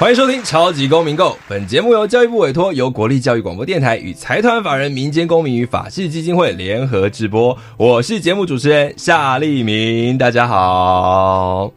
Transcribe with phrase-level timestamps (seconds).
[0.00, 7.54] 欢迎收听《超级公民购》，本节目由教育部委托，由国立教育广播电台与财团法人民间公民与法治基金会联合直播。
[7.76, 11.70] 我是节目主持人夏立明，大家好。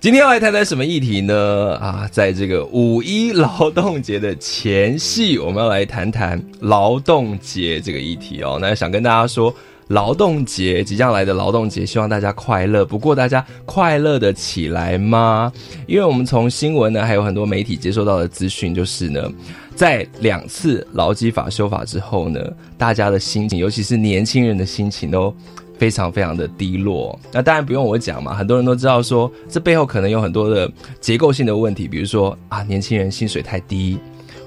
[0.00, 1.76] 今天要来谈谈什么议题呢？
[1.80, 8.58] 啊，在这个五一劳动节的前夕，我们要来谈谈劳动节这个议题哦。
[8.60, 9.54] 那想跟大家说。
[9.88, 12.84] 劳动节即将来的劳动节，希望大家快乐。
[12.84, 15.52] 不过，大家快乐的起来吗？
[15.86, 19.30] 因为我们从新闻呢，还有很多媒体接收到的资讯，就是呢，
[19.76, 22.40] 在两次劳基法修法之后呢，
[22.76, 25.32] 大家的心情，尤其是年轻人的心情，都
[25.78, 27.16] 非常非常的低落。
[27.30, 30.68] 那当然不用我讲嘛，很多人都知道说，这背后可能有很多的
[31.00, 33.96] 结构性的问题，比如说啊，年轻人薪水太低，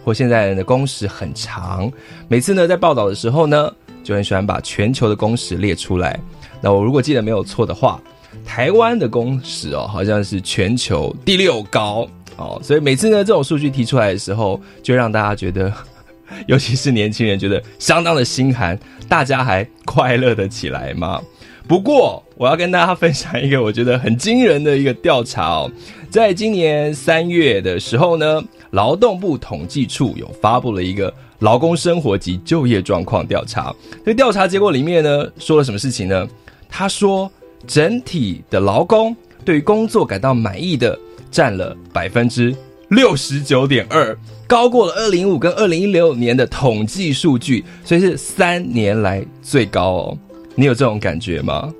[0.03, 1.89] 或现在人的工时很长。
[2.27, 3.71] 每次呢，在报道的时候呢。
[4.09, 6.19] 就很喜欢把全球的工时列出来。
[6.59, 8.01] 那我如果记得没有错的话，
[8.43, 12.59] 台湾的工时哦，好像是全球第六高哦。
[12.63, 15.71] 所以每次呢，这种数据提出来的时候，就让大家觉得，
[16.47, 18.79] 尤其是年轻人觉得相当的心寒。
[19.07, 21.21] 大家还快乐的起来吗？
[21.67, 25.71] 不过，我要跟大家分享一个我觉得很惊人的一个调查哦。
[26.09, 31.13] 在今年三月的时候呢，劳动部统计处有发布了一个。
[31.39, 36.27] 劳工生活及就业状况调查，这个调查结果里面呢，说了什么事情呢？
[36.67, 37.31] 他说，
[37.65, 40.99] 整体的劳工对于工作感到满意的
[41.31, 42.53] 占了百分之
[42.89, 44.13] 六十九点二，
[44.47, 50.17] 高过了二零五跟二零一六年的统计数据，所以是三年来最高哦。
[50.55, 51.73] 你有这种感觉吗？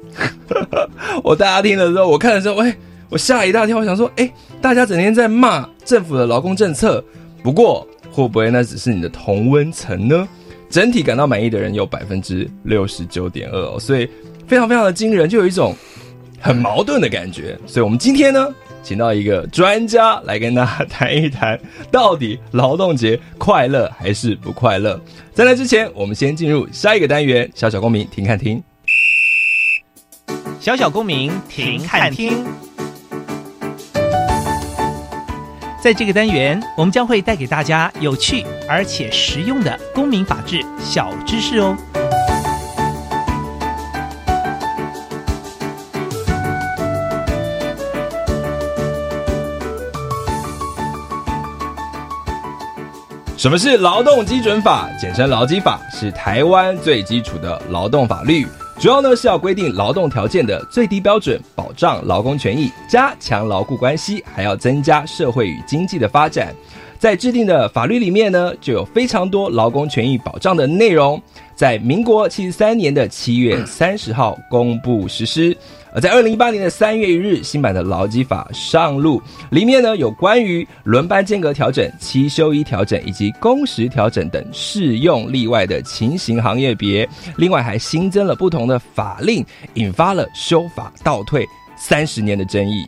[1.22, 2.74] 我大家听了之后，我看的时候，哎，
[3.10, 4.32] 我吓一大跳，我想说，哎，
[4.62, 7.04] 大家整天在骂政府的劳工政策，
[7.44, 7.86] 不过。
[8.12, 10.28] 会不会那只是你的同温层呢？
[10.68, 14.10] 整体感到满意的人有百分之六十九点二哦，所以
[14.48, 15.76] 非常非常的惊人，就有一种
[16.42, 17.58] 很矛盾的感觉。
[17.68, 21.58] 所以我们今天呢，请到一个专家来跟大家谈一谈，
[21.92, 25.00] 到底劳动节快乐还是不快乐？
[25.32, 28.62] 在那之前，我们先进入下一个单元——小小公民听看听。
[30.60, 32.44] 小小公民听看听。
[35.82, 41.76] 在这个单元，我们将会带给大家有趣而且实用的公民法治小知识哦。
[53.38, 54.90] 什么是劳动基准法？
[55.00, 58.46] 简称劳基法，是台湾最基础的劳动法律。
[58.80, 66.56] 主要呢是要规定劳动条件的最低标准，保障劳工权益，加强劳雇关系，还要增加社会与经济的发展。
[67.00, 71.20] 在制定的法律里面呢，就有非常多劳工权益保障的内容。
[71.56, 75.56] 在民国七十三年的七月三十号公布实施。
[75.92, 89.44] 而在二零一八年的三月一日，新版的劳基法上路，里面呢有关于轮班间隔调整、七休一调整以及工时调整等适用例外的情形行业别，另外还新增了不同的法令，
[89.76, 91.46] 引发了修法倒退
[91.78, 92.86] 三十年的争议。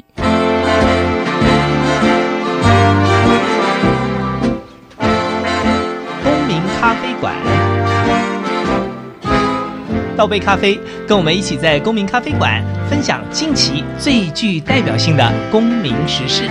[7.22, 7.36] 馆。
[10.18, 16.44] 倒杯咖啡，跟我们一起在公民咖啡馆分享近期最具代表性的公民时事。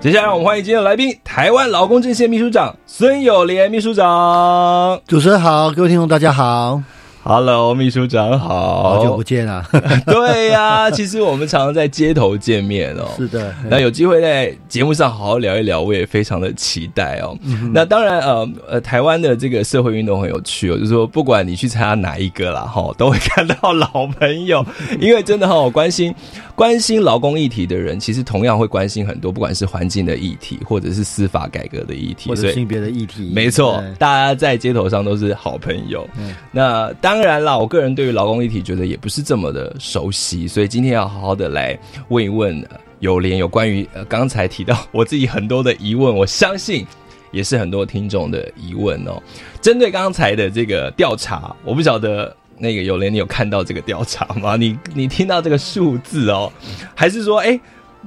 [0.00, 5.00] 接下来，我们欢迎今天的来宾——台湾劳工阵线秘书长孙友莲秘书长。
[5.06, 6.80] 主持人好，各位听众大家好。
[7.24, 9.62] Hello，秘书长好，好久不见啊！
[10.06, 13.06] 对呀，其实我们常常在街头见面哦。
[13.18, 17.36] 是的，那有机会在节目上好好聊一聊，我也非常的期待哦。
[17.72, 24.64] 那当然，呃呃，台湾的这个社会运动很有趣哦，就是说不管你去参加哪一个啦，哈，都会看到老朋友，
[24.98, 26.14] 因为真的很关心。
[26.54, 33.30] 关心劳工议题的人，其实同样会关心很多，不管是环境的议题，或者是司法改革的议题，或者性别的议题。
[33.32, 36.04] 没错，大家在街头上都是好朋友。
[36.50, 41.76] 那当当然啦，我个人对于劳工议题觉得也不是这么的熟悉，所以今天要好好的来
[42.10, 42.64] 问一问
[43.00, 46.86] 有联有关于呃刚才提到我自己很多的疑问，我相信
[47.32, 49.20] 也是很多听众的疑问哦。
[49.60, 52.32] 针对刚才的这个调查，我不晓得。
[52.60, 54.56] 那个有莲，你有看到这个调查吗？
[54.56, 56.52] 你 你听到这个数字哦，
[56.92, 57.58] 还是说哎？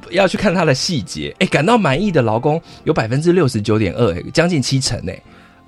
[0.09, 5.21] 要去看它的细节，哎，感到满意的劳工有百分之六十九点二，将近七成，哎。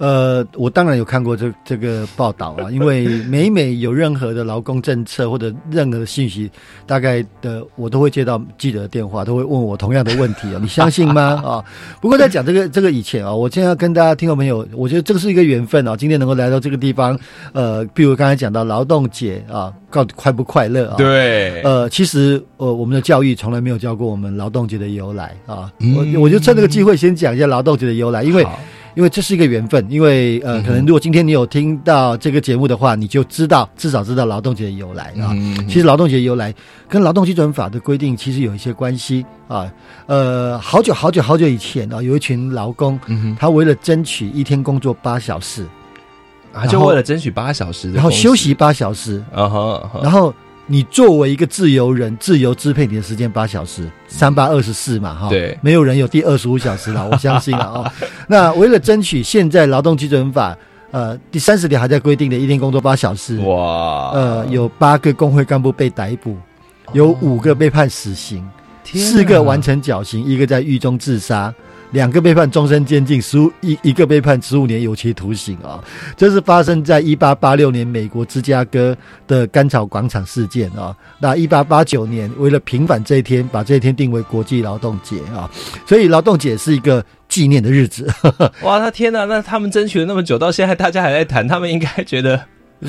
[0.03, 6.51] 呃，我当然有看过这这个报道啊， 因为每每有任何的劳工政策或者任何的信息，
[6.85, 11.41] 大概的我都会接到记者的电话，都会问我同样的问题啊， 你相信吗？
[11.47, 11.63] 啊，
[12.01, 17.17] 不过在讲这个这个以前啊，我现在要跟大家听众朋友，我觉得这个是一个缘分啊，今天能够来到这个地方，
[17.53, 20.95] 呃，比如刚才讲到劳动节啊，告快不快乐啊？
[20.97, 28.45] 对，呃，其实呃，我们的教育从来没有教过我们劳动节的由来啊，我我就趁这个机会先讲一下劳动节的由来，因为。
[28.95, 35.33] 因为这是一个缘分，因为呃，可能如果今天你有听到这个节目的话，你就知道至少知道劳动节的由来啊。
[35.67, 36.53] 其实劳动节由来
[36.87, 39.71] 跟劳动基准法的规定其实有一些关系啊。
[40.05, 42.99] 呃，好久好久好久以前啊，有一群劳工，
[43.39, 45.65] 他为了争取一天工作八小时
[46.53, 50.33] 啊，就为了争取八小时，然后休息八小时然后。
[50.65, 57.93] 你作为一个自由人，自由支配你的时间八小时，三八二十四嘛，哈，对，没有人有第二十五小时了， 我相信了啊。
[58.27, 60.57] 那为了争取现在劳动基准法，
[60.91, 66.37] 呃，第三十条还在规定的一天工作八小时，哇，呃，有八个工会干部被逮捕，
[66.93, 68.47] 有五个被判死刑，
[68.85, 71.53] 四个完成绞刑，一个在狱中自杀。
[71.93, 75.79] 两个被判终身监禁，十五一一个被判十五年有期徒刑啊！
[76.17, 78.97] 这是发生在一八八六年美国芝加哥
[79.27, 80.95] 的甘草广场事件啊。
[81.19, 85.49] 那一八八九年，为了平反这一天，把这一天定为国际劳动节啊。
[85.87, 88.11] 所以劳动节是一个纪念的日子。
[88.63, 89.25] 哇，他天哪！
[89.25, 92.41] 那他们争取了那么久，到现在大家还在谈，他们应该觉得。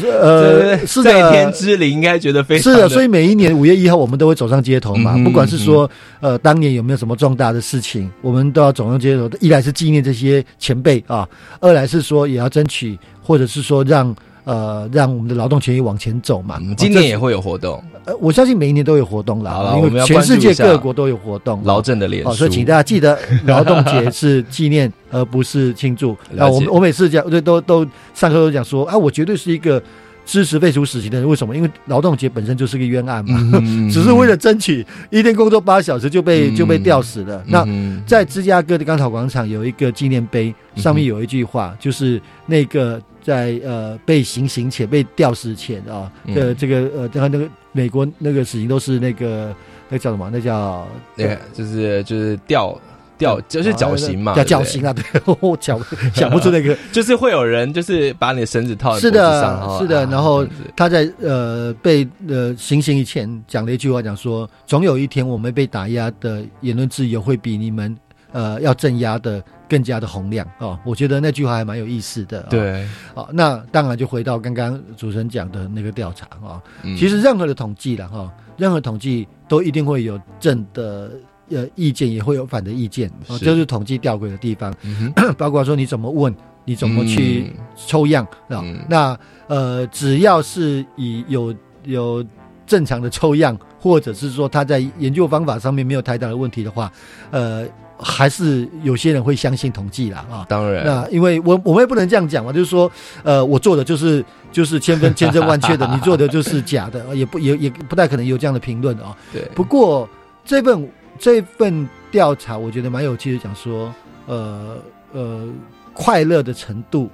[0.02, 2.88] 呃，是在天之灵，应该觉得非常是的。
[2.88, 5.16] 所以每一年五月一号，我们都会走上街头嘛。
[5.24, 9.30] 不管是说，呃，当年有没有什么重大的事情，我们都要走上街头。
[9.40, 11.28] 一来是纪念这些前辈啊，
[11.60, 14.14] 二来是说也要争取，或者是说让。
[14.44, 16.60] 呃，让我们的劳动权益往前走嘛。
[16.76, 21.62] 今年也会有活动，呃，我相信每一年都有活动啦，因为全世界各国都有活动。
[21.64, 26.12] 劳政的脸书，所以请大家记得，劳动节是纪念而不是庆祝。
[26.38, 29.82] 啊我我每次讲，对都都上课都讲说，啊，我绝对是一个。
[30.26, 31.54] 支持废除死刑的人为什么？
[31.54, 33.60] 因为劳动节本身就是个冤案嘛，
[33.92, 37.44] 只是为了争取一天工作八小时就被就被吊死了。
[37.46, 37.62] 那
[38.06, 49.52] 在芝加哥的甘草广场有一个纪念碑，上面有一句话，就是那个在呃被行刑前被吊死前啊的这个呃，然后那个美国那个死刑都是那个
[49.88, 50.30] 那叫什么？
[50.32, 50.86] 那叫
[51.16, 52.78] 那个就是就是吊。
[53.16, 54.92] 吊就是绞刑嘛，叫绞刑啊！
[54.92, 55.04] 对，
[55.38, 55.80] 我绞
[56.12, 60.04] 想不出那个， 就是会有人就是把你的绳子套在是的，是的。
[60.06, 60.44] 然后
[60.74, 67.96] 他在呃被呃行刑以前讲了一句话，讲说总有一天我们被打压的言论自由会比你们
[68.32, 69.40] 呃要镇压的
[69.74, 70.78] 更加的洪亮哦。
[70.84, 72.42] 我觉得那句话还蛮有意思的。
[72.48, 76.62] 对，好，那当然就回到刚刚主持人讲的那个调查啊。
[76.96, 81.10] 其实任何的统计了哈，任何统计都一定会有正的。
[81.50, 84.74] 呃，意见也会有反的意见，就是统计吊诡的地方，
[85.36, 86.34] 包括说你怎么问，
[86.64, 88.64] 你怎么去抽样啊？
[88.88, 91.54] 那呃，只要是以有
[91.84, 92.24] 有
[92.66, 96.90] 正常的抽样，或者是说他在研究方法上面没有太大的问题的话，
[97.30, 97.66] 呃，
[97.98, 100.46] 还是有些人会相信统计啦啊。
[100.48, 102.90] 当然，那因为我我们也不能这样讲嘛，就是说，
[103.22, 109.16] 呃，我做的就是就是千分千真万确的， 你做的就是假的，也不也也不太可能有这样的评论啊。
[109.32, 110.08] 对，不过
[110.44, 110.88] 这份。
[111.16, 113.94] 这份调查我觉得蛮有趣的，讲说，
[114.26, 114.76] 呃
[115.12, 115.46] 呃，
[115.92, 117.08] 快乐的程度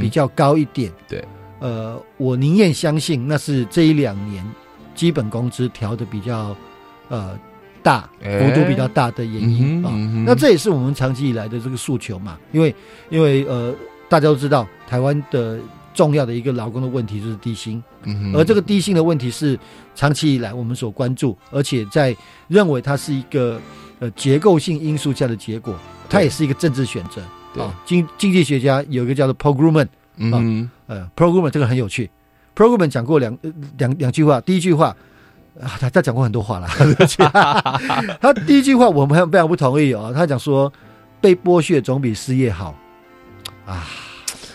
[0.00, 0.92] 比较高一点。
[1.08, 1.24] 对，
[1.58, 4.48] 呃，我宁愿相信那是这一两年
[4.94, 6.56] 基本工资调的比较
[7.08, 7.36] 呃
[7.82, 9.90] 大幅度比较大的原因啊。
[10.24, 12.74] 那这也是我们长期以来的这个诉求嘛，因为
[13.10, 13.74] 因为呃，
[14.08, 15.58] 大家都知道台湾的。
[15.94, 17.82] 重要的一个劳工的问题就是低薪，
[18.32, 19.58] 而这个低薪的问题是
[19.94, 22.16] 长期以来我们所关注，而且在
[22.48, 23.60] 认为它是一个
[23.98, 25.76] 呃结构性因素下的结果，
[26.08, 27.20] 它也是一个政治选择。
[27.62, 29.84] 啊，经经济学家有一个叫做 Programman
[30.32, 30.40] 啊，
[30.86, 32.08] 呃，Programman 这个很有趣
[32.56, 33.36] ，Programman 讲过两
[33.76, 34.96] 两两句话，第一句话
[35.60, 36.68] 啊，他他讲过很多话了，
[38.20, 40.72] 他第一句话我们非常不同意啊，他讲说
[41.20, 42.74] 被剥削总比失业好
[43.66, 43.86] 啊。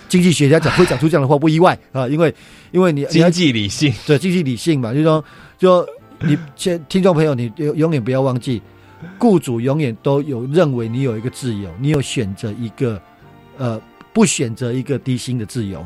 [0.09, 2.33] 经济学家讲会讲出这样的话不意外啊，因为
[2.71, 5.23] 因为你经济理性对经济理性嘛，就是说
[5.57, 5.85] 就
[6.21, 8.61] 你听听众朋友，你永永远不要忘记，
[9.19, 12.99] 雇主永远都有认为你有一个自由，你有选择一个
[13.57, 13.79] 呃
[14.13, 15.85] 不选择一个低薪的自由。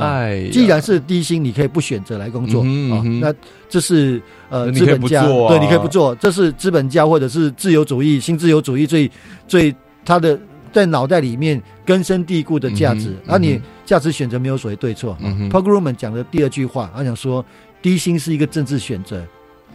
[0.00, 2.62] 哎，既然是低薪，你可以不选择来工作
[2.94, 3.34] 啊，那
[3.68, 9.10] 这是呃资本家对你可以不做，这是资本家或者是自由主义新自由主义最
[9.46, 9.74] 最
[10.04, 10.38] 他的。
[10.70, 15.16] 在脑袋里面根深蒂固的价值，而你价值选择没有所谓对错。
[15.50, 17.42] Paul Gruen 讲的第二句话，他想说
[17.80, 19.26] 低薪是一个政治选择。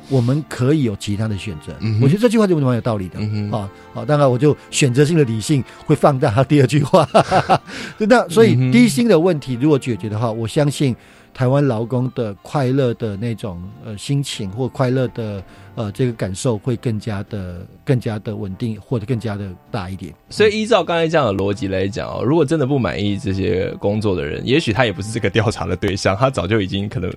[0.10, 3.20] 我们可以有其他的选择，嗯我觉得这句话就蛮有道理的
[3.56, 4.06] 啊啊！
[4.06, 7.08] 当然，我就选择性的理性会放大他第二句话。
[7.98, 10.96] 那所以低薪的问题如果解决的话，我相信
[11.34, 15.44] 台湾劳工的快乐的那种呃心情或快乐的
[15.76, 20.14] 呃这个感受会更加的更加的稳定，或者更加的大一点。
[20.30, 27.12] 所以依照刚才这样的逻辑来讲哦，如果真的不满意这些工作的人，也许他也不是这个调查的对象，他早就已经可能。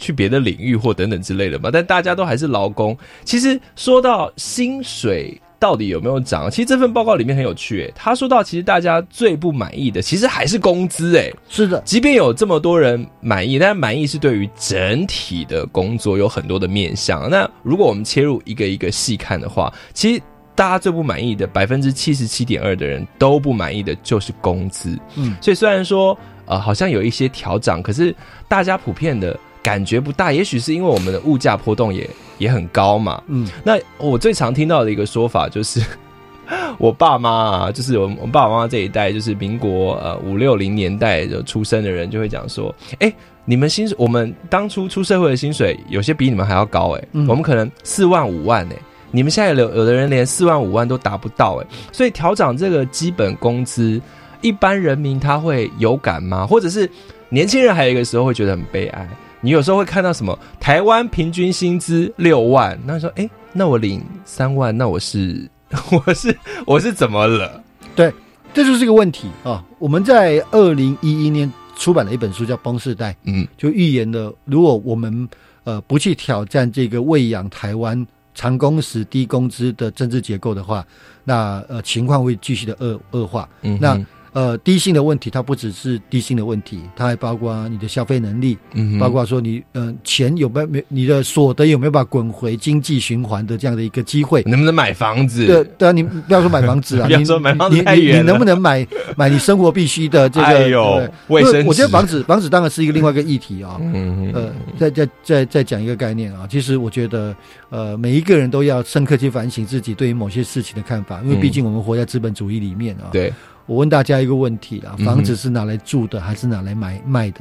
[0.00, 2.96] 去别的领域或等等之类的嘛，但大家都还是劳工。
[3.24, 17.28] 其实说到薪水到底有没有涨，其实这份报告里面很有趣，诶，他说到其实大家最不满意的其实还是工资，诶，是的，即便有这么多人满意，但满意是对于整体的工作有很多的面向。
[17.28, 20.22] 那如果我们切入一个一个细看的话，其实
[20.54, 24.98] 大家最不满意的百分之七十七点二的人都不满意的就是工资。
[25.16, 28.16] 嗯，所以虽然说呃好像有一些调涨，可是
[28.48, 29.38] 大家普遍的。
[29.62, 33.22] 感觉不大，也许是因为我们的物价波动也也很高嘛。
[33.26, 35.82] 嗯，那我最常听到的一个说法就是，
[36.78, 43.12] 我爸妈啊，就是我我爸爸妈妈这一代，就是民国呃五六零年代就出生的人，就会讲说，哎，
[43.44, 48.76] 你们薪水，我们当初出社会的薪水，有些比你们还要高，哎，我们可能四万五万，哎，
[49.10, 54.00] 你们现在有有的人连四万五万都达不到，哎，所以调整这个基本工资，
[54.40, 56.46] 一般人民他会有感吗？
[56.46, 56.88] 或者是
[57.28, 59.08] 年轻人还有一个时候会觉得很悲哀？
[59.40, 60.38] 你有时候会看到什么？
[60.60, 65.48] 台湾平均薪资六万，那说，哎，那我领三万，那我是
[65.90, 67.62] 我是我是怎么了？
[67.96, 68.12] 对，
[68.52, 69.64] 这就是一个问题啊！
[69.78, 75.28] 我们在二零一一年出版了一本书，叫《崩世代》，嗯，就预言了，如果我们
[75.64, 80.86] 呃不去挑战这个喂养台湾长工时低工资的政治结构的话，
[81.24, 83.48] 那呃情况会继续的恶恶化。
[83.62, 83.98] 嗯，那。
[84.32, 94.42] 呃，低薪的问题，它不只是低薪的问题，它还包括你的消费能力，嗯，包括说你，嗯，钱有没有没，你的所得有没有办法滚回经济循环的这样的一个机会？
[94.46, 95.46] 能不能买房子？
[95.46, 100.46] 对对啊，你不要说买房子啊， 不要说买房子太远你能不能买买你生活必须的这个？
[100.46, 103.78] 哎呦，卫生我觉得房子房子当然是一个另外一个议题啊。
[103.82, 107.34] 嗯呃，再再再再讲一个概念啊，其实我觉得，
[107.68, 113.10] 呃，每一个人都要深刻去反省自己对于某些事情的看法，因为毕竟我们活在资本主义里面啊。
[113.10, 113.32] 对。
[113.70, 117.38] 我问大家一个问题啊，房子是拿来住的还是拿来买卖的？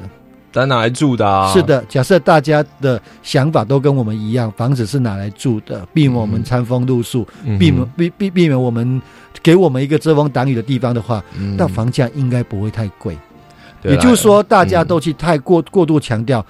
[0.51, 1.51] 当然拿来住的啊。
[1.51, 9.01] 是的，假设大家的想法都跟我们一样，房子是拿来住的，避免我们餐风露宿，避免避避避免我们
[9.41, 11.23] 给我们一个遮风挡雨的地方的话，
[11.57, 13.17] 那房价应该不会太贵。
[13.83, 16.45] 也就是说，大家都去太过过度强调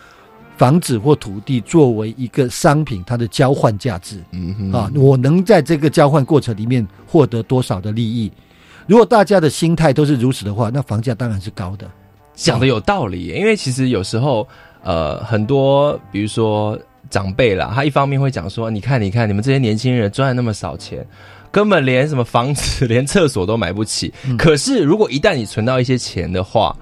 [0.57, 4.21] 房子或土地作为一个商品，它的交换价值。
[4.31, 8.29] 嗯啊，我能在这个交换过程里面获得多少的利益？
[8.89, 11.87] 如果大家的心态都是如此的话，那房价当然是高的。
[12.33, 14.47] 讲的有道理，因为其实有时候，
[14.81, 16.75] 呃，很多比如说
[17.07, 21.05] 长辈啦，他一方面会讲说：“你看，你看，你们这些年轻人赚那么少钱，
[21.51, 24.11] 根本连什么房子、 连厕所都买不起。
[24.39, 26.75] 可是，如果一旦你存到一些钱的话，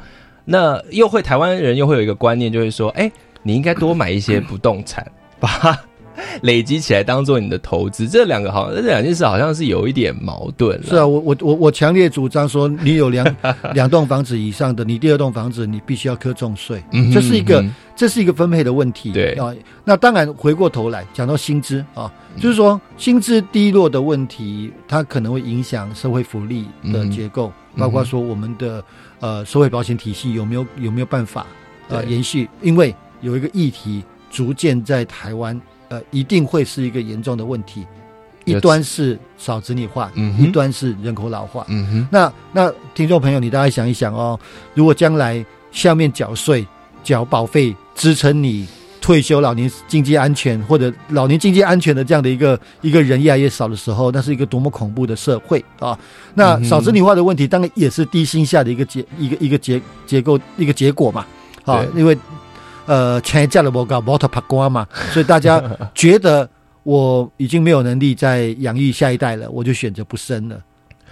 [0.46, 3.12] 那又会台湾人又会有一个观念，就会说：哎，
[3.44, 5.06] 你应该多买一些不动产
[5.42, 5.78] 吧。”
[6.41, 10.81] 累积起来当做你的投资，这两个好，这两件事好像是有一点矛盾。
[10.83, 13.36] 是啊，我我我我强烈主张说，你有两
[13.74, 16.83] 两栋房子以上的，你第二栋房子你必须要课重税，
[17.13, 17.63] 这是一个
[17.95, 19.12] 这是一个分配的问题。
[19.12, 28.83] 对啊，那当然回过头来讲到薪资啊，就是说薪资低落的问题，它可能会影响社会福利的结构，包括说我们的
[29.19, 31.45] 呃社会保险体系有没有有没有办法
[31.89, 32.50] 呃延续？
[32.62, 35.59] 因为有一个议题逐渐在台湾。
[35.89, 37.86] 呃，一定会是一个严重的问题。
[38.46, 41.65] 一端是少子女化，嗯一端是人口老化。
[41.67, 44.39] 嗯哼，那那听众朋友，你大家想一想哦，
[44.74, 46.65] 如果将来下面缴税、
[47.03, 48.65] 缴保费支撑你
[49.01, 56.00] 退休、老年经济安全或者老年经济安全的这样的一个一个人越来越少的时候，那是一个多么恐怖的社会啊！
[56.34, 61.25] 那少子女化的问题，当然也是低薪下的一个结一个一个结结构一个结果嘛。
[61.65, 62.17] 啊，因为。
[62.88, 65.62] 呃，钱价的不高，摩托拍瓜嘛， 所以大家
[65.94, 66.50] 觉得
[66.84, 70.58] 我已经没有能力再养育下一代了，我就选择不生了，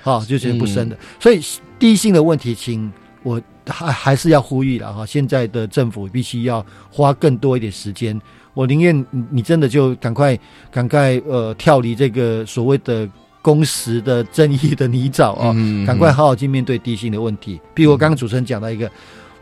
[0.01, 0.96] 好，就选择不生了。
[1.20, 1.41] 所以
[1.77, 2.89] 低薪的问题，请
[3.24, 8.20] 我还还是要呼吁了哈，现在的政府必须要花更多一点时间。
[8.53, 10.39] 我宁愿你真的就赶快
[10.72, 13.05] 赶快呃跳离这个所谓的
[13.41, 15.53] 工时的正义的泥沼啊，
[15.86, 17.60] 赶快好好去面对低薪的问题。
[17.74, 18.89] 比如我刚刚主持人讲到一个，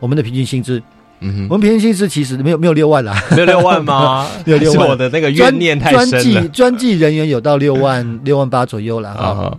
[0.00, 0.82] 我们的平均薪资。
[1.20, 4.26] 我们平均薪资其实没有没有六万啦，没有六万吗？
[4.44, 6.08] 没有六万，我的那个怨念太深了。
[6.08, 9.56] 专技专技人员有到六万 六万八左右了啊。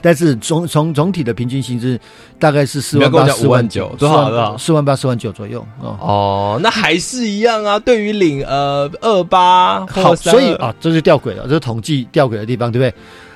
[0.00, 1.98] 但是总从总体的平均薪资
[2.38, 5.96] 大概是四万八、四万九，多少了四万八、四万九左右哦。
[6.00, 7.78] 哦，那还是一样啊。
[7.78, 12.94] 对于领呃二八，好，所以啊，这是吊诡了，这是统计吊诡的地方，对不对？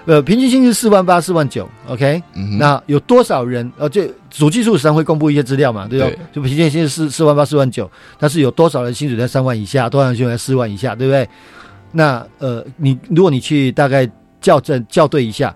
[0.08, 2.22] 呃，平均薪资四万八、四万九，OK。
[2.58, 3.70] 那有多少人？
[3.76, 6.18] 呃，这主技术实际上会公布一些资料嘛，对不对？
[6.32, 7.88] 就平均薪资四四万八、四万九，
[8.18, 11.28] 但是有多少人薪水在三万以下，多少人薪水在四万以下，对不对？
[11.92, 14.10] 那呃，你如果你去大概
[14.40, 15.54] 校正校对一下。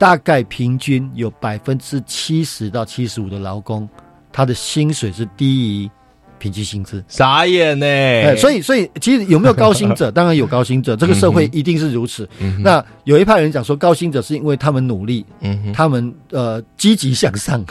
[0.00, 3.88] 大概平均有百分之七十到七十五的劳工，
[4.30, 5.90] 他的薪水是低于
[6.38, 7.86] 平均薪资，傻眼呢。
[7.86, 10.10] 哎，所以，所以其实有没有高薪者？
[10.12, 12.28] 当然有高薪者，这个社会一定是如此。
[12.60, 17.64] 那有一派人讲说，高薪者是因为他们努力，嗯，他们呃积极向上，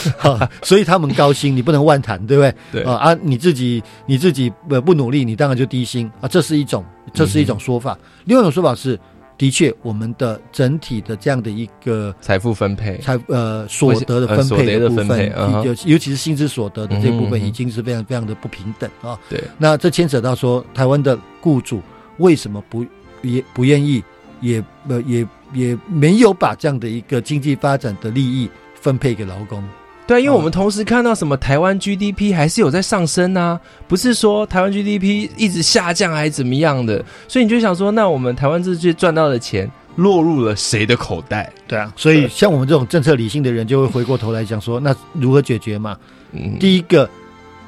[0.62, 2.54] 所以他们高薪，你不能妄谈，对不对？
[2.72, 7.98] 对啊啊，你自己你自己呃不努力，你当然就低薪啊，这是一种，这是一种说法。
[8.24, 8.98] 另外一种说法是。
[9.38, 19.18] 的确，我们的整体的这样的一个财富分配、财呃所得的分配的部分，尤尤其是薪资所得的这部分，已经是非常非常的不平等啊。
[19.28, 21.82] 对，那这牵扯到说，台湾的雇主
[22.18, 22.84] 为什么不
[23.22, 24.02] 也不愿意，
[24.40, 29.62] 也呃也也没有把这样的一个经济发展的利益分配给劳工？
[30.06, 33.58] 对，因为我们同时看到什么台湾 GDP 还是有在上升呐，
[33.88, 41.52] 不是说台湾 GDP 一直下降还是怎么样的，所以你就想说，那我们台湾这些赚到的钱落入了谁的口袋？
[41.66, 45.96] 对啊，所以像我们这种政策理性的人，就会回过头来讲说，那如何解决嘛？
[46.30, 47.10] 嗯，第一个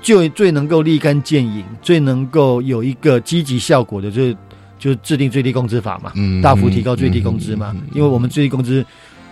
[0.00, 4.37] 就最能够立竿见影、最能够有一个积极效果的，就是
[4.78, 8.87] 就制定最低工资法嘛，嗯，大幅提高最低工资嘛，因为我们最低工资。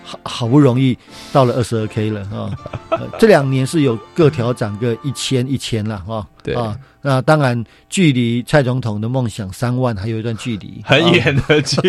[0.09, 0.97] 好好不容易
[1.33, 2.55] 到了二十二 K 了啊！
[3.19, 6.25] 这两年是有各调涨个一千一千了啊！
[6.45, 11.81] 对啊，那当然距离蔡总统的梦想三万还有一段距离， 很远的距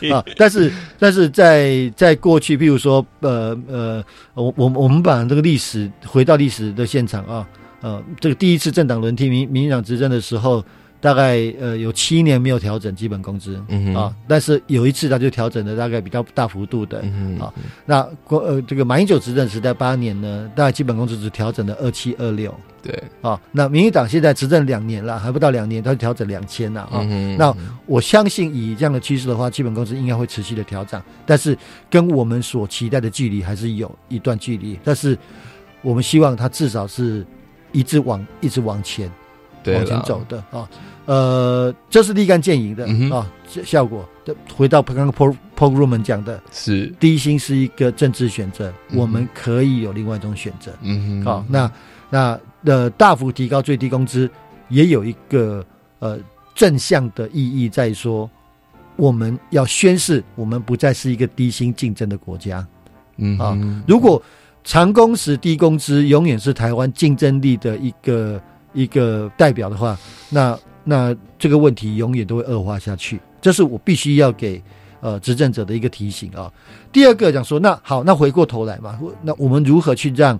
[0.00, 0.24] 离 啊！
[0.36, 7.44] 但是但是在在过去，譬如说呃呃，我我我们把这个历史回到历史的现场啊，
[7.80, 10.64] 呃，这个第一次政党轮替民民进党执政的时候。
[11.00, 13.56] 大概呃有七年没有调整基本工资
[13.94, 16.98] 啊，但是有一次他就调整了大概比较大幅度的
[17.38, 17.52] 啊。
[17.86, 22.54] 那国呃这个马英九执政时代八年呢，大概基本工资只调整了二七二六。
[22.80, 27.04] 对啊，那民进党现在执政两年了，还不到两年，他就调整两千了啊。
[27.36, 27.54] 那
[27.86, 31.58] 我相信以这样的趋势的话，基本工资应该会持续的调整，但是
[31.90, 34.78] 跟我们所期待的距离还是有一段距离。
[34.84, 35.18] 但是
[35.82, 37.26] 我们希望它至少是
[37.72, 39.10] 一直往一直往前。
[39.66, 40.68] 往前走的啊，
[41.06, 43.26] 呃，这是立竿见影的啊，
[43.64, 44.08] 效果。
[44.54, 50.70] 回到刚刚 Paul Paul Roman 讲的，是低薪是一个政治选择，我们可以有另外一种选择。
[50.82, 51.70] 嗯，好，那
[52.10, 54.30] 那呃，大幅提高最低工资
[54.68, 55.64] 也有一个
[56.00, 56.18] 呃
[56.54, 58.30] 正向的意义，在说
[58.96, 62.66] 我们要宣誓我们不再是一个低薪竞争的国家。
[63.16, 64.22] 嗯啊，如果
[64.62, 68.38] 长工时低工资永远是台湾竞争力的一个。
[68.78, 69.98] 一个代表的话，
[70.30, 74.62] 那那这个问题永远都会恶化下去，这是我必须要给
[75.00, 76.50] 呃执政者的一个提醒啊。
[76.92, 80.38] 第二个讲说，那好，那回过头来嘛，那我们如何去让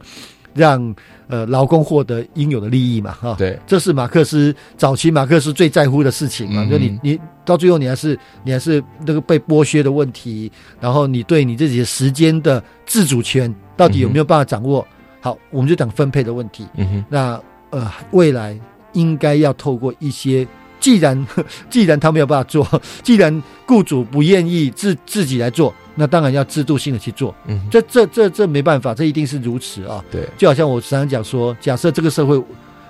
[0.55, 0.94] 让
[1.27, 3.12] 呃劳工获得应有的利益嘛？
[3.12, 6.64] 哈，对，这是马克思早期马克思最在乎的事情嘛。
[6.70, 14.87] 就你你到最后你还是你还是那个被剥削的问题，然后你对你自己的时间的自主权到底有没有办法掌握？
[15.20, 16.64] 好，我们就讲分配的问题。
[16.77, 17.40] 嗯哼，那。
[17.70, 18.59] 呃，未来
[18.92, 20.46] 应该要透过一些，
[20.81, 21.26] 既然
[21.68, 22.66] 既然他没有办法做，
[23.02, 27.35] 既然雇主不愿意自自己来做，那当然要制度性的去做。
[27.46, 30.02] 嗯，这这这这没办法，这一定是如此啊。
[30.11, 32.42] 对，就好像我常常讲说，假设这个社会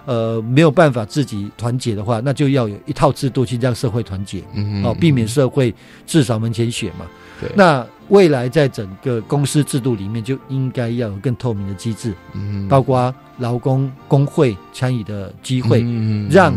[0.08, 4.42] 呃没有办法自己团结的话，那就要有一套制度去让社会团结。
[4.54, 5.74] 嗯哦，避免社会
[6.06, 7.04] 至少门前雪嘛。
[7.38, 7.86] 对，那。
[8.08, 16.56] 未来在整个公司制度里面就应该要有更透明的机制，嗯，包括劳工工会参与的机会，嗯，让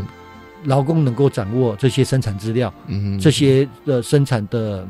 [0.63, 4.87] 劳工能够掌握这些生产资料，嗯，这些的生产的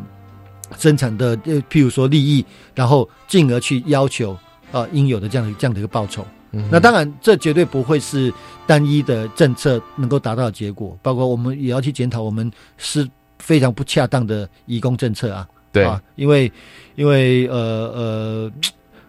[0.78, 2.46] 生产的呃，譬如说利益，
[2.76, 4.38] 然后进而去要求
[4.72, 6.24] 啊应有的这样的这样的一个报酬。
[6.70, 8.34] 那当然，这绝对不会是
[8.68, 13.08] 单一的政策能够达到的结果，包括我们也要去检讨我们是
[13.40, 15.48] 非常不恰当的移工政策啊。
[15.72, 15.84] 对。
[15.84, 16.52] 啊，因为，
[16.96, 17.58] 因为呃
[17.96, 18.52] 呃，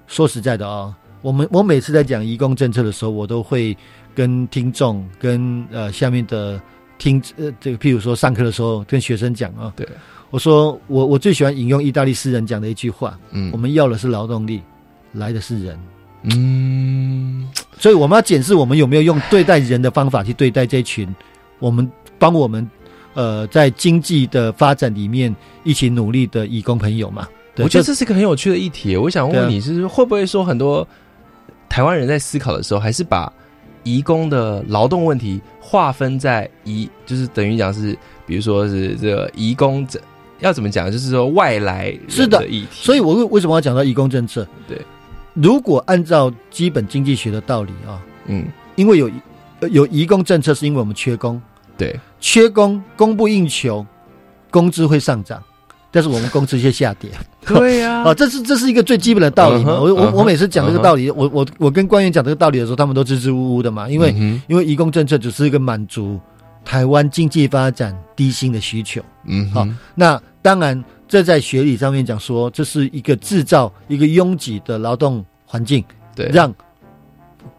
[0.07, 3.76] 说实在的啊，我们我每次在讲移工政策的时候，我都会
[4.14, 6.61] 跟听众、跟呃下面的
[6.98, 9.88] 听呃这个，譬如说上课的时候跟学生讲啊，对，
[10.31, 14.62] 我说我我最喜欢引用意大利诗人讲的一句话，嗯，我们要的是劳动力，
[15.11, 15.76] 来的是人，
[16.22, 21.08] 嗯，所以我们要检视我们有没有用对待人的方法去对待这群
[21.58, 22.68] 我们帮我们。
[23.14, 28.96] 呃，在经济的发展里面一起努力的义工朋友嘛，我觉得这是一个很有趣的议题。
[28.96, 30.88] 我想问你，是会不会说很多
[31.68, 33.30] 台湾人在思考的时候，还是把
[33.82, 40.00] 移工的劳动问题划分在移，就是等于讲是，比如说是这个移工这
[40.40, 42.68] 要怎么讲，就是说外来是的的议题。
[42.70, 44.48] 所以我为为什么要讲到移工政策？
[44.66, 44.80] 对，
[45.35, 48.45] 如果按照基本经济学的道理啊，嗯，
[48.77, 49.11] 因为有
[49.61, 51.40] 呃有移工政策，是因为我们缺工，
[51.77, 53.85] 对，缺工供不应求，
[54.51, 55.42] 工资会上涨，
[55.90, 57.11] 但是我们工资却下跌。
[57.47, 58.03] 对呀。
[58.03, 59.64] 啊，这是这是一个最基本的道理。
[59.64, 59.73] 嘛。
[59.73, 66.21] 我我我每次讲这个道理，我我我跟官员讲这个道理的时候，他们都支支吾吾的嘛，因为、嗯因为移工政策只是一个满足
[66.64, 69.01] 台湾经济发展低薪的需求。
[69.01, 76.51] 好嗯好，那当然，这在学理上面讲说，这是一个制造一个拥挤的劳动环境，对，让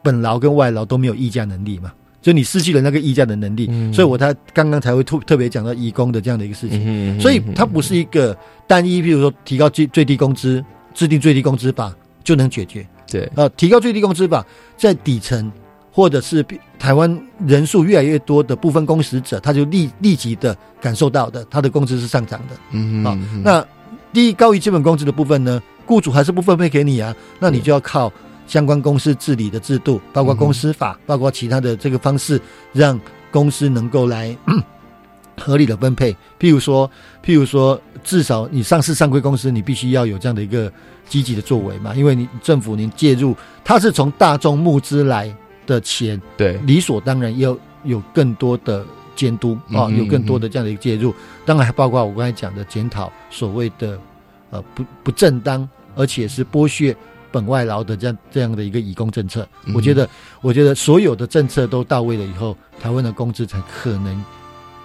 [0.01, 3.93] 本劳跟外劳都没有议价能力嘛，就你失去了那个议价的能力，嗯。
[3.93, 7.21] 所以我才刚刚才会特特别讲到移工的这样的一个事情。
[7.21, 8.35] 所以它不是一个
[8.65, 12.83] 单一，譬如说提高最最低工资、制定最低工资法就能解决。
[13.05, 14.43] 对，呃，提高最低工资法
[14.75, 15.51] 在底层，
[15.91, 16.43] 或者是
[16.83, 17.09] 台湾
[17.47, 22.55] 人数越来越多的部分工时者，他就立立即的感受到的，他的工资是上涨的。
[22.55, 23.65] 好嗯哼，那
[24.11, 28.11] 低高于基本工资的部分呢，雇主还是不分配给你啊，那你就要靠
[28.47, 32.37] 相关公司治理的制度，包括公司法，包括其他的这个方式，
[32.73, 32.99] 让
[33.31, 34.37] 公司能够来
[35.39, 36.11] 合理的分配。
[36.37, 36.91] 譬如说，
[37.23, 40.69] 譬如说，至少你上市上柜公司，你必须要有这样的一个
[41.07, 45.33] 积极的作为嘛，因为你政府您介入，它是从大众募资来
[45.65, 51.13] 的钱，对，理所当然要有更多的监督啊，嗯有更多的这样的一个介入。
[51.45, 53.99] 当然还包括我刚才讲的检讨所谓的
[54.49, 56.95] 呃不不正当，而且是剥削
[57.31, 59.47] 本外劳的这样这样的一个以工政策。
[59.65, 60.07] 嗯我觉得，
[60.41, 64.23] 我觉得所有的政策都到位了以后，台湾的工资才可能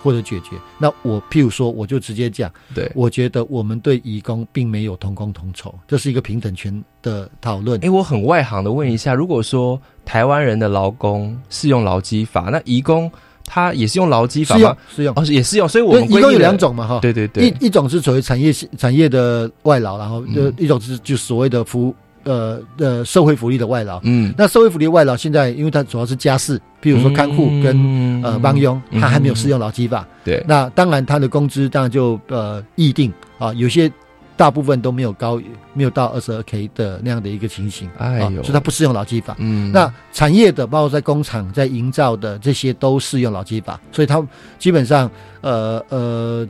[0.02, 0.56] 获得解决。
[0.78, 2.90] 那我譬如说，我就直接讲，对。
[2.94, 7.90] 我觉得我们对移工并没有同工同酬，这是一个平等权的讨论哎，。
[7.90, 13.10] 我很外行的问一下，如果说台湾人的劳工适用劳基法，那移工
[13.44, 14.76] 他也是用劳基法吗？
[14.94, 16.98] 适用，哦，也是用，所以我们规定的两种嘛，哈。
[17.00, 24.00] 对对对，一一种是所谓产业产业的外劳，然后呃嗯一种是就所谓的服呃呃社会福利的外劳。
[24.04, 30.06] 嗯，那社会福利外劳现在，因为它主要是家事，比如说看护跟、嗯呃帮佣，他还没有适用劳基法。
[30.24, 33.90] 对，那当然，他的工资当然就呃议定啊，有些
[34.36, 35.40] 大部分都没有高，
[35.72, 37.88] 没有到二十二 k 的那样的一个情形。
[37.98, 39.34] 哎呦啊所以它不适用劳基法。
[39.38, 44.24] 嗯，那产业的，包括在工厂、在营造的这些都适用劳基法，所以它
[44.58, 46.46] 基本上呃呃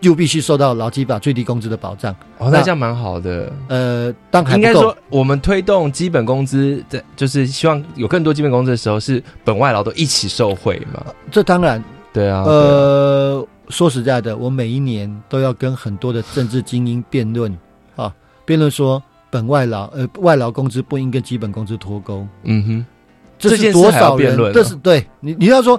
[0.00, 2.14] 就必须受到劳基法最低工资的保障。
[2.38, 3.52] 哦，那这样蛮好的。
[3.68, 11.04] 呃，当然还应该说，我们推动基本工资，的就是希望有更多基本工资的时候，是本外劳都一起受惠嘛？
[11.30, 11.82] 这当然
[12.12, 17.56] 对啊，呃，说实在的，我每一年都要跟很多的政治精英辩论
[17.96, 22.26] 啊，辩论说本外劳呃外劳工资不应跟基本工资脱钩。
[22.44, 22.86] 嗯哼，
[23.38, 24.26] 这是多少人？
[24.28, 25.78] 辩论啊这是对你你要说，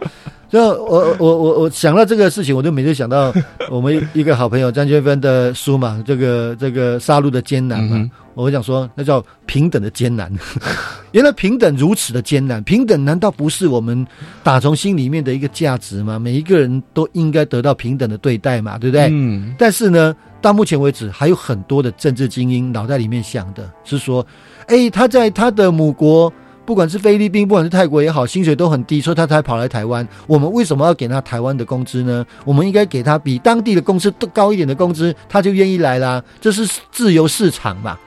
[0.49, 3.31] 就我我我我想到这个事情，我就每次想到
[3.69, 10.31] 我们一个好朋友张娟芬的书嘛，这个这个杀戮的艰难嘛，嗯我会讲说那叫平等的艰难。
[11.11, 14.05] 原来平等如此的艰难，平等难道不是我们
[14.41, 16.17] 打从心里面的一个价值吗？
[16.17, 19.09] 每一个人都应该得到平等的对待嘛，对不对？
[19.11, 24.25] 嗯，但是呢，到目前为止，还有很多的政治精英脑袋里面想的是说，
[24.67, 26.31] 哎，他在他的母国，
[26.69, 30.07] 不管是菲律宾，不管是泰国也好，薪水都很低，所以他才跑来台湾。
[30.27, 32.23] 我们为什么要给他台湾的工资呢？
[32.45, 36.23] 我们应该给他比当地的工资都高一点的工资，他就愿意来啦。
[36.39, 37.97] 这是自由市场嘛。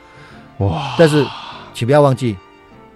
[0.59, 1.27] 哇，但是，
[1.75, 2.37] 请不要忘记，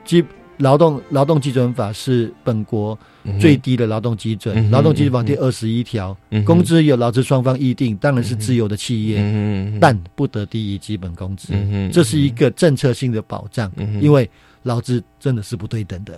[0.05, 0.25] 基
[0.59, 9.19] 劳动劳动基准法是本国嗯最低的劳动基准，嗯劳动基准法第嗯二十一条，嗯工资由劳资双方议定，当然是自由的企业。
[9.19, 14.31] 嗯，但不得低于基本工资，嗯这是一个政策性的保障，嗯因为
[14.67, 16.13] 劳资真的是不对等的。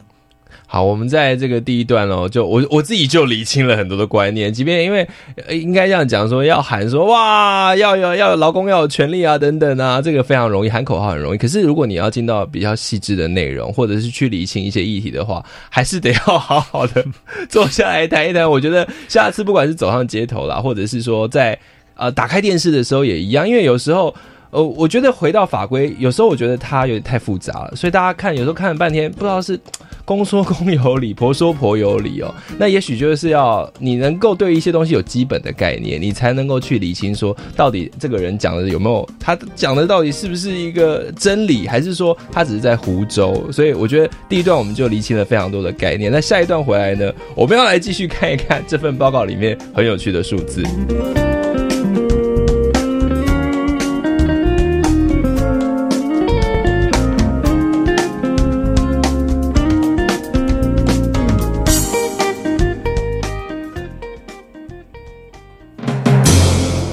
[0.67, 5.07] 好，我们在这个第一段哦，就我我自己就理清了很多的观念，即便因为、
[5.51, 11.39] 应该这样讲说，要喊说哇，要有要劳工要有权利啊等等啊，这个非常容易，喊口号很容易。
[11.39, 17.05] 可是如果你要进到比较细致的内容，或者是去理清一些议题的话，还是得要好好的
[17.51, 18.51] 坐下来谈一谈。
[18.51, 21.59] 我觉得下次不管是走上街头啦，或者是说在
[21.95, 24.15] 呃打开电视的时候也一样，因为有时候。
[24.51, 29.59] 呃，我觉得回到法规，有时候我觉得它有点太复杂了，所以大家看有时候看了半天，不知道是
[30.07, 32.35] 公说公有理，婆说婆有理哦。
[32.57, 43.53] 那也许就是要你能够对一些东西有基本的概念，你才能够去理清说，到底这个人讲的有没有，他讲的到底是不是一个真理，还是说他只是在胡诌？
[43.53, 46.11] 所以我觉得第一段我们就理清了非常多的概念。
[46.11, 50.63] 那下一段回来呢，我们要来继续看一看这份报告里面很有趣的数字。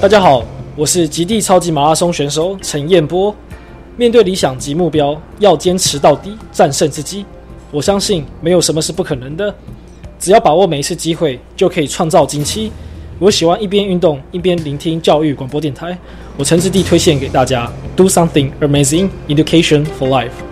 [0.06, 0.40] 大家好，
[0.76, 3.34] 我是极地超级马拉松选手陈彦波。
[3.96, 7.26] 面对理想及目标，要坚持到底，战胜自己。
[7.72, 9.52] 我相信没有什么是不可能的，
[10.16, 12.70] 只要把握每一次机会，就可以创造惊奇。
[13.18, 15.98] 我喜欢一边运动一边聆听教育广播电台，
[16.36, 20.45] 我诚挚地推荐给大家：Do something amazing, education for life。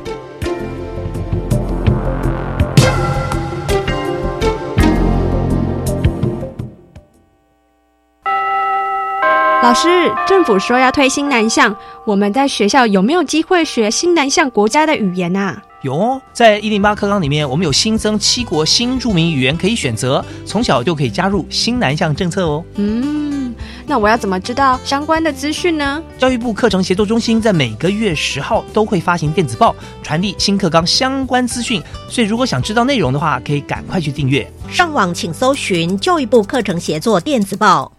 [9.64, 9.88] 老师，
[10.27, 11.74] 政府说要推新南向，
[12.05, 15.57] 我们在学校有没有机会学新南向国家的语言啊？
[15.81, 22.62] 有哦，在一零八课纲里面，我们有新增七国新著名语言可以选择，从小就可以加入新南向政策哦。
[22.74, 23.55] 嗯，
[23.87, 26.03] 那我要怎么知道相关的资讯呢？
[26.18, 34.46] 教育部课程协作中心在每个月十号都会发行电子报，传递新课纲相关资讯，所以如果想知道内容的话，可以赶快去订阅。
[34.68, 37.90] 上网请搜寻教育部课程协作电子报。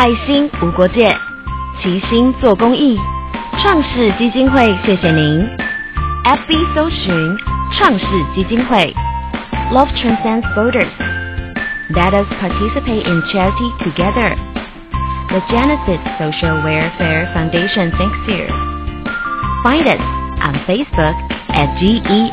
[0.00, 1.16] 爱心无国界，
[1.82, 2.98] 齐心做公益。
[3.58, 5.48] 创世基金会，谢谢您。
[6.24, 7.36] FB 搜寻
[7.72, 8.94] 创世基金会，
[9.72, 10.90] Love transcends borders.
[11.90, 14.36] Let us participate in charity together.
[15.28, 18.46] The Genesis Social Welfare Foundation thanks you.
[19.64, 20.00] Find us
[20.42, 21.16] on Facebook
[21.48, 22.32] at genefis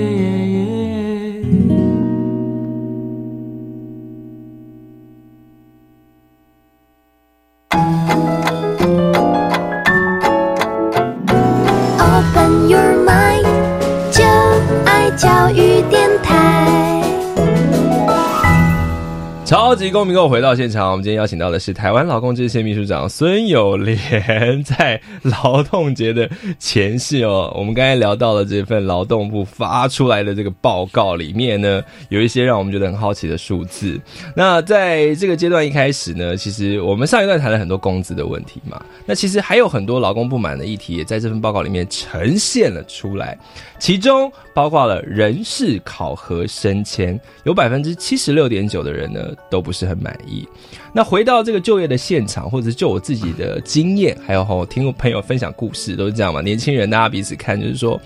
[19.81, 33.99] 级公民跟我回到现场，我们今天邀请到的是台湾劳工支线秘书长孙友莲，在劳动节的前夕哦，我们刚才聊到了这份劳动部发出来的这个报告里面呢，有一些让我们觉得很好奇的数字。
[34.35, 43.35] 那在这个阶段一开始呢，其实我们上一段谈了很多工资的问题嘛，那其实还有很多劳工不满的议题也在这份报告里面呈现了出来，
[43.79, 49.19] 其中包括了人事考核升迁，有百分之七十六点九的人呢。
[49.49, 50.45] 都不不是很满意。
[50.91, 56.41] 那回到这个就业的现场，或者就我自己的经验，还有和听朋友分享故事，都是这样嘛。
[56.41, 57.97] 年轻人大家彼此看，就是说，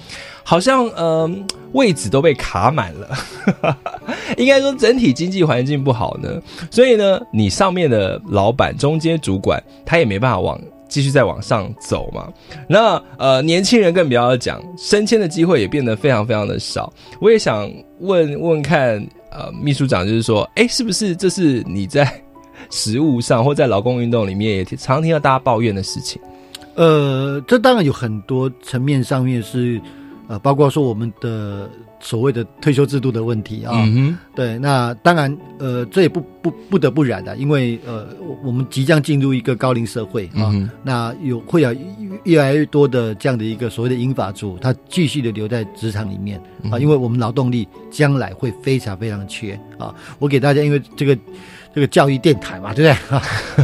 [0.43, 3.17] 好像嗯位置都被卡满了。
[4.38, 12.32] 应该说整体经济环境不好呢，所以呢，你上面的老板、中间主管，他也没办法往继续再往上走嘛。
[12.69, 16.93] 那呃，年轻人更不要讲，升迁的机会也变得非常非常的少。
[17.19, 17.67] 我也想
[18.01, 19.04] 问问看。
[19.37, 22.09] 呃，秘书长就是说，哎，是不是这是你在
[22.69, 26.21] 食物上或在劳工运动里面也常听到大家抱怨的事情？
[26.75, 29.81] 呃，这当然有很多层面上面是，
[30.29, 31.69] 呃，包括说我们的
[31.99, 33.71] 所谓的退休制度的问题啊。
[33.75, 38.08] 嗯对，那当然，呃，这也不不不得不然的，因为呃，
[38.43, 40.53] 我们即将进入一个高龄社会啊，
[40.84, 41.73] 那有会有
[42.23, 49.93] 越来越多的这样的一个所谓的英法族，他继续的留在职场里面啊，因为我们劳动力将来会非常非常缺啊。
[50.19, 51.17] 我给大家，因为这个
[51.73, 52.99] 这个教育电台嘛，对不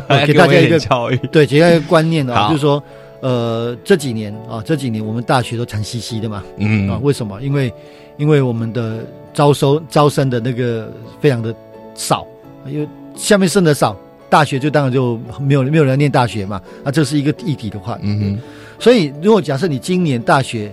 [0.08, 0.26] 对？
[0.28, 2.82] 给大家一个教育，对，给大家一个观念啊，就是说。
[3.24, 7.40] 呃，这几年啊，这几年我们大学都惨兮兮的嘛，嗯啊，为什么？
[7.40, 7.72] 因为，
[8.22, 9.04] 因为我们的
[9.34, 11.54] 招收招生的那个非常的
[11.96, 12.24] 少，
[12.68, 13.98] 因为下面剩的少，
[14.30, 18.40] 大学就当然就没有没有人念大学嘛，啊，这是一个议题的话，嗯哼，
[18.78, 20.72] 所以如果假设你今年大学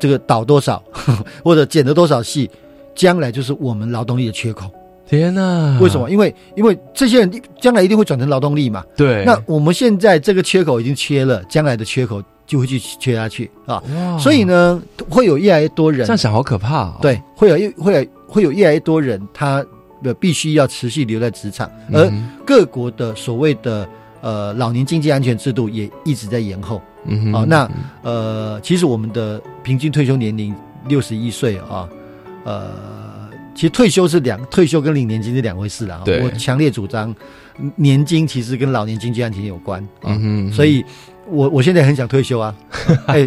[0.00, 0.82] 这个倒多少，
[1.44, 2.50] 或者减了多少系，
[2.92, 4.68] 将来就是我们劳动力的缺口。
[5.06, 5.78] 天呐！
[5.80, 6.10] 为什么？
[6.10, 8.82] 因为因为这些人将来一定会转成劳动力嘛。
[8.96, 9.24] 对。
[9.24, 13.82] 那我们现在这个缺口已经缺了，将来的缺口就会去缺下去啊。
[14.18, 16.06] 所以呢，会有越来越多人。
[16.06, 16.90] 这样想好可怕。
[17.00, 19.64] 对，会有越会有会有越来越多人，他
[20.02, 22.12] 的必须要持续留在职场，而
[22.46, 23.88] 各国的所谓的
[24.20, 26.80] 呃老年经济安全制度也一直在延后。
[27.06, 27.32] 嗯。
[27.32, 27.70] 啊，那
[28.02, 30.54] 呃，其实我们的平均退休年龄
[30.88, 31.88] 六十一岁啊，
[32.44, 33.02] 呃。
[33.54, 36.02] 其实退休是两退休跟领年金是两回事啦。
[36.06, 37.14] 我强烈主张
[37.76, 40.16] 年金其实跟老年经济安全有关啊，
[40.50, 40.82] 所以
[41.28, 42.54] 我我现在很想退休啊。
[43.06, 43.26] 哎，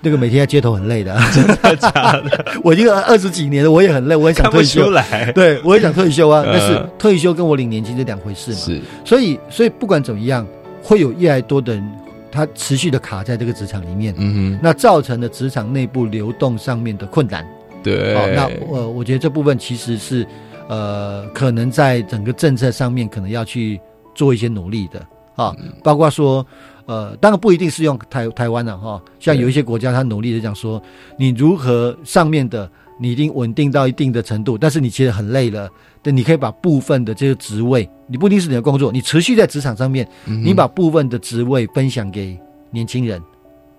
[0.00, 1.90] 那个每天在街头很累的，真的假
[2.20, 2.44] 的？
[2.62, 5.32] 我已经二十几年了，我也很累，我也想退休来。
[5.32, 6.42] 对，我也想退休啊。
[6.44, 8.56] 但是退休跟我领年金是两回事嘛。
[8.58, 10.46] 是，所以所以不管怎么样，
[10.82, 11.92] 会有越来越多的人，
[12.30, 17.46] 他持续的卡在这个职场里面，嗯哼那造成了职场内部流动上面的困难。
[17.82, 20.26] 对，哦，那呃，我觉得这部分其实是
[20.68, 23.80] 呃，可能在整个政策上面可能要去
[24.14, 25.00] 做一些努力的
[25.34, 26.46] 啊，包括说
[26.86, 30.80] 呃，当然不一定是用台台湾的哈，像有一些国家，他努力的讲说，
[31.18, 32.70] 你如何上面的
[33.00, 35.68] 你已经稳定到一定的程度，但是你其实很累了，
[36.02, 42.38] 但你可以把部分的这个职位，你不一定是你的工作，你持续在职场上面，你把部分的职位分享给
[42.70, 43.20] 年轻人。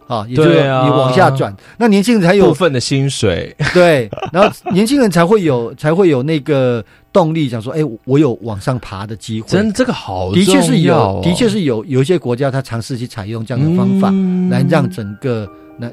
[0.07, 9.47] 啊，也就是你往下转，那年轻人才有部分的薪水， 对，然后年轻人才会有 才会有那个动力，讲说，哎，我有往上爬的机会。
[9.47, 14.49] 真的这个好的确是有，的确是有有一些国家，他尝试去采用这样的方法，嗯。
[14.49, 15.89] 来让整个那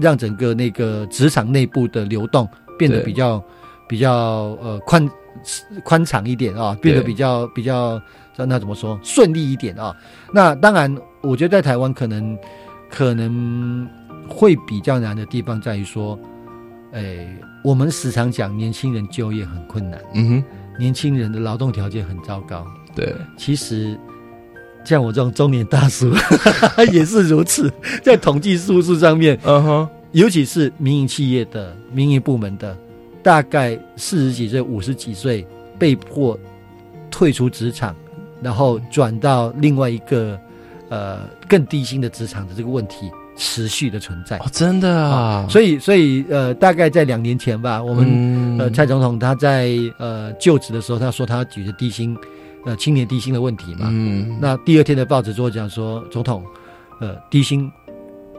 [0.00, 3.42] 让整个那个职场内部的流动变得比较
[3.88, 4.10] 比较
[4.60, 5.08] 呃宽
[5.84, 8.00] 宽敞一点啊，变得比较比较
[8.36, 9.94] 那怎么说顺利一点啊？
[10.32, 12.36] 那当然，我觉得在台湾可能
[12.90, 13.88] 可能
[14.28, 16.18] 会比较难的地方在于说，
[16.92, 17.26] 哎，
[17.62, 20.44] 我们时常讲年轻人就业很困难，嗯哼，
[20.78, 22.66] 年轻人的劳动条件很糟糕。
[22.94, 23.98] 对，其实
[24.84, 26.10] 像我这种中年大叔
[26.92, 27.72] 也是如此，
[28.02, 32.76] 在统计数字上面，嗯哼，尤其是民营企业的民营部门的，
[33.22, 35.46] 大概四十几岁、五十几岁
[35.78, 36.38] 被迫
[37.10, 37.94] 退出职场，
[38.40, 40.38] 然后转到另外一个
[40.88, 44.38] 呃更低薪的职场的这个问题持续的存在。
[44.38, 52.16] 哦，真的啊，所以，所以呃，大概在两年前吧，我们、嗯呃蔡总统他在呃就职的时候，他说他举着低薪
[52.64, 53.88] 呃青年低薪的问题嘛。
[53.90, 56.42] 嗯，那第二天的报纸就讲说，总统
[57.00, 57.70] 呃低薪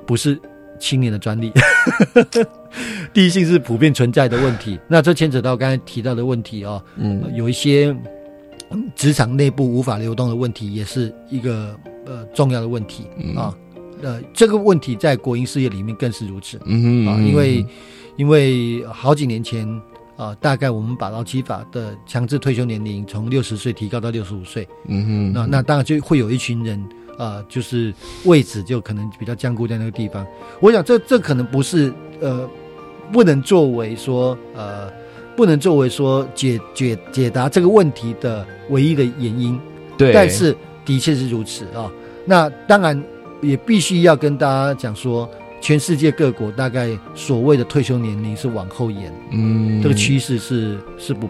[0.07, 0.39] 不是
[0.79, 1.51] 青年的专利，
[3.13, 4.79] 低薪是普遍存在的问题。
[4.89, 7.95] 那这牵扯到刚才提到的问题哦，嗯呃有一些
[8.71, 11.75] 嗯职场内部无法流动的问题，也是一个
[12.07, 13.53] 呃重要的问题嗯啊。
[14.01, 16.57] 呃，这个问题在国营事业里面更是如此。
[16.57, 17.65] 啊，嗯哼，因为
[18.15, 19.67] 因为好几年前
[20.15, 26.83] 啊，大概我们把劳基法的强制退休年龄从六十岁提高到六十五岁，嗯哼，那那当然就会有一群人
[27.17, 27.91] 啊，就是
[28.25, 30.23] 位置就可能比较僵固在那个地方。
[30.59, 31.91] 我想这这可能不是
[32.21, 32.47] 呃
[33.11, 34.91] 不能作为说呃
[35.35, 39.59] 不能作为说解解解答这个问题的唯一的原因，
[39.97, 40.55] 对，但是
[40.87, 41.91] 的确是如此啊。
[42.25, 43.03] 那当然
[43.41, 45.29] 也必须要跟大家讲说，
[45.61, 51.29] 全世界各国大概所谓的退休年龄是往后延，嗯，这个趋势是是不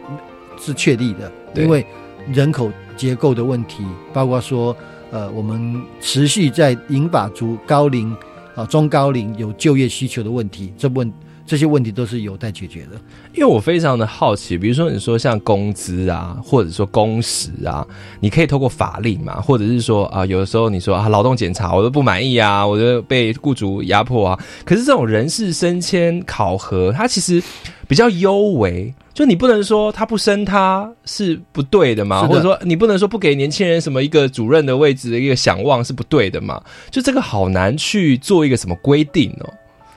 [0.60, 1.86] 是确立的，因为
[2.32, 4.76] 人口结构的问题，包括说
[5.12, 8.16] 呃我们持续在引发出高龄
[8.56, 11.12] 啊中高龄有就业需求的问题，这问
[11.48, 12.92] 这些问题都是有待解决的。
[13.34, 17.88] 因为我非常的好奇，比如说你说像工资啊，或者说工时啊，
[18.20, 24.40] 你可以透过法令嘛，或者是说啊、有的时候你说啊，劳动检查我都不满意啊，我就被雇主压迫啊。
[24.66, 27.42] 可是这种人事升迁考核，它其实
[27.88, 39.50] 比较优为，就你不能说他不升他是不对的嘛，的或者说你不能说不给年轻人什么一个主任的位置的一个想望是不对的嘛，就这个好难去做一个什么规定哦。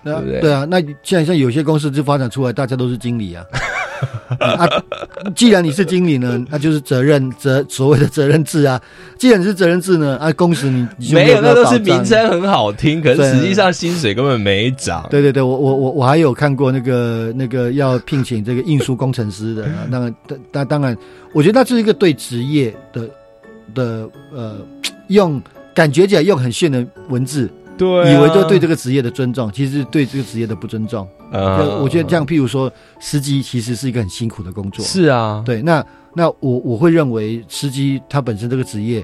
[0.03, 3.45] 那对不对啊，那现在像有些公司就发展出来，大家都是经理啊。
[4.39, 4.67] 啊，
[5.37, 8.81] 既然你是经理呢，那就是责任责所谓的责任制啊。
[9.19, 15.07] 既然你是责任制呢，啊，工时你你没有，那都是名称很好听，可是实际上薪水根本没涨。
[15.11, 20.15] 对对对，我我我我还有看过那个那个要聘请这个运输工程师的，啊当然，
[20.51, 20.97] 当当然，
[21.35, 23.03] 我觉得那是一个对职业的
[23.75, 24.57] 的呃，
[25.09, 25.43] 用
[25.75, 31.09] 感觉起来用很炫的文字，对啊以为就对这个职业的尊重，其实是对这个职业的不尊重。
[31.33, 35.63] 呃就我觉得这样，譬如说司机其实是一个很辛苦的工作，是啊，对。
[35.63, 39.03] 那那我我会认为司机他本身这个职业，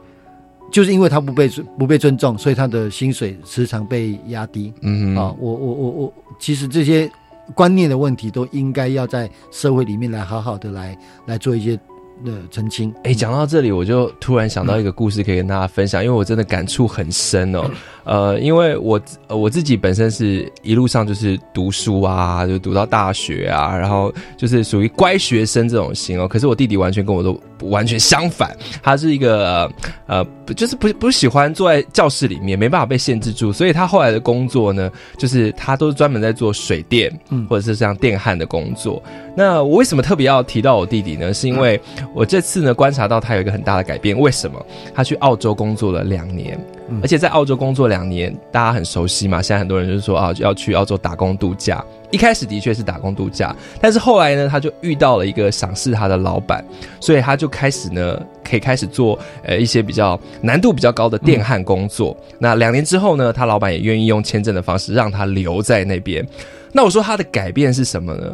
[0.71, 4.75] 就是因为他不被不被尊重，所以他的薪水时常被压低。
[4.83, 7.11] 嗯哼啊，我我我我，其实这些
[7.55, 11.79] 观念的问题都应该要在社会里面来好好的来来做一些
[12.25, 12.93] 呃澄清。
[13.05, 17.71] 哎，讲到这里，我就突然想到一个故事可以跟大家分享，因为我真的感触很深哦。
[18.07, 26.29] 呃，因为我呃我自己本身是一路上就是读书啊，就读到大学啊，然后就是属于乖学生这种型哦。
[26.29, 29.71] 可是我弟弟完全跟我都完全相反，他是一个
[30.07, 34.89] 呃，不就是不不喜欢坐在教室里面，没办法被限制住，所以他后来的工作呢，
[35.19, 39.03] 就是他都是专门在做水电，嗯或者是像电焊的工作。
[39.37, 41.35] 那我为什么特别要提到我弟弟呢？
[41.35, 41.79] 是因为
[42.15, 44.17] 我这次呢观察到他有一个很大的改变。
[44.17, 44.65] 为什么？
[44.95, 46.59] 他去澳洲工作了两年，
[47.03, 49.43] 而且在澳洲工作两年，大家很熟悉嘛。
[49.43, 51.85] 现在很多人就是说啊，要去澳洲打工度假。
[52.13, 56.65] 一开始的确是打工度假，但是后来呢，他就遇到了一个赏识他的老板，
[57.01, 62.17] 所以他就开始呢，可以开始做呃一些比较难度比较高的电焊工作。
[62.39, 66.25] 那两年之后呢，他老板也愿意用签证的方式让他留在那边。
[66.73, 68.33] 那我说他的改变是什么呢？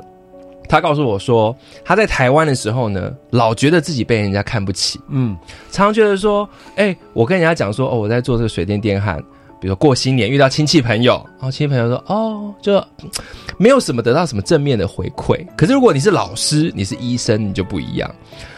[0.68, 1.54] 他告诉我说，
[1.84, 5.36] 他在台湾的时候呢，老觉得自己被人家看不起，嗯，
[5.70, 9.18] 常常觉得说，哎、我跟人家讲说，哦，我在做这个水电电焊，
[9.60, 13.10] 比如说过新年遇到亲戚朋友，然后亲戚朋友说，哦，就嗯
[13.58, 15.46] 没有什么得到什么正面的回馈。
[15.56, 18.10] 可是如果你是老师，你是医生，你就不一样。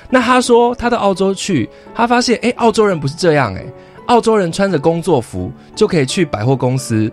[0.09, 3.65] 那他说他到澳洲去，他发现，哎、澳洲人不是这样、哎，
[4.07, 7.11] 澳洲人穿着工作服就可以去百货公司。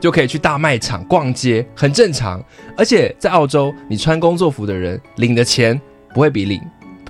[0.00, 2.42] 就可以去大卖场逛街，很正常。
[2.76, 5.78] 而且在澳洲，你穿工作服的人领的钱
[6.14, 6.60] 不会比领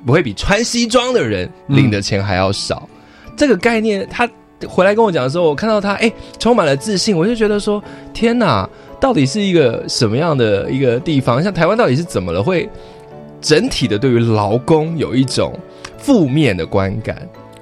[0.04, 2.88] 不会比穿西装的人领的钱还要少。
[3.36, 4.28] 这个概念，他
[4.66, 7.82] 回来跟我讲的时候，我看到他哎、充满了自信，我就觉得说
[8.12, 8.68] 天哪，
[9.00, 11.42] 到底是一个什么样的一个地方？
[11.42, 12.42] 像台湾到底是怎么了？
[12.42, 12.68] 会
[13.40, 15.58] 整体的对于劳工有一种
[15.96, 17.16] 负面的观感。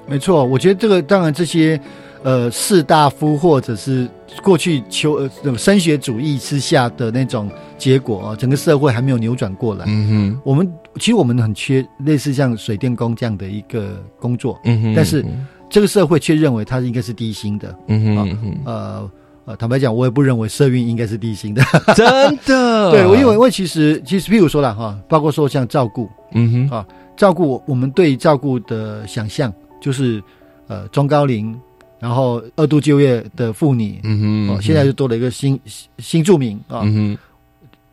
[0.05, 1.79] 没错，我觉得这个当然这些
[2.23, 4.09] 呃士大夫或者是
[4.43, 9.85] 过去求呃那种升学主义之下的那种结果啊，整个社会还没有扭转过来。
[9.87, 15.25] 嗯哼我们其实我们很缺类似像水电工这样的一个工作，嗯哼但是
[15.69, 17.75] 这个社会却认为它应该是低薪的。
[17.87, 19.11] 嗯啊哼嗯呃
[19.45, 21.63] 呃，坦白讲，我也不认为社运应该是低薪的。
[21.63, 22.05] 哼，真
[22.45, 26.85] 的， 对，我因为因为其实其实譬如说了哈，包括说像照顾嗯哼啊，
[27.17, 29.51] 照顾我们对照顾的想象
[29.81, 30.21] 就是
[30.67, 31.59] 呃中高龄，
[31.99, 35.59] 然后二度就业的妇女，嗯哼哦，现在就多了一个新
[35.97, 37.17] 新住民啊，嗯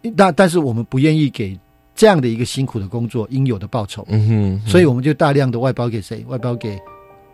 [0.03, 1.59] 哼但但是我们不愿意给
[1.95, 6.25] 这样的一个辛苦的工作应有的报酬，嗯哼，所以我们就大量的外包给谁？
[6.29, 6.79] 外包给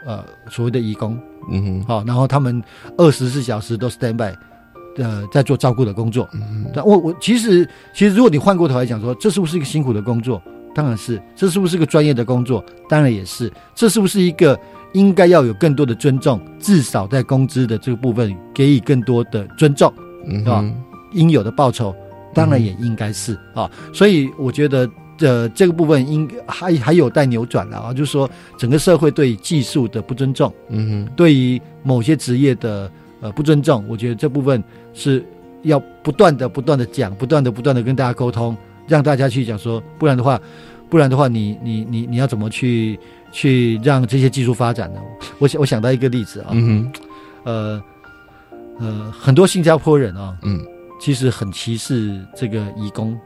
[0.07, 1.18] 呃所谓的义工，
[1.51, 2.62] 嗯哼好、然后他们
[2.97, 4.35] 二十四小时都 stand by，
[4.97, 6.27] 呃，在做照顾的工作。
[6.33, 10.41] 嗯但我我其实其实如果你换过头来讲说，这是不是一个辛苦的工作？
[10.75, 11.20] 当然是。
[11.37, 12.64] 这是不是一个专业的工作？
[12.89, 13.53] 当然也是。
[13.75, 14.59] 这是不是一个
[14.93, 16.40] 应该要有更多的尊重？
[16.59, 19.95] 至少在工资的这个部分给予更多的尊重，啊
[20.26, 20.74] 嗯哼
[21.12, 21.95] 应有的报酬，
[22.34, 23.70] 当然也应该是啊。
[23.93, 24.88] 所以我觉得。
[25.18, 32.90] 呃，这个部分应还还有待扭转了啊，就是说整个社会对技术的不尊重，嗯哼对于某些职业的
[33.20, 35.24] 呃不尊重，我觉得这部分是
[35.62, 38.57] 要不断的、不断的讲，不断的、不断的跟大家沟通，
[38.88, 40.40] 让大家去讲说，不然的话，
[40.90, 42.99] 不然的话你，你你你要怎么去
[43.33, 45.01] 去让这些技术发展呢？
[45.39, 46.93] 我想我想到一个例子啊，嗯
[47.45, 47.83] 呃
[48.78, 50.61] 呃，很多新加坡人啊，嗯
[51.01, 53.20] 其实很歧视这个移工啊。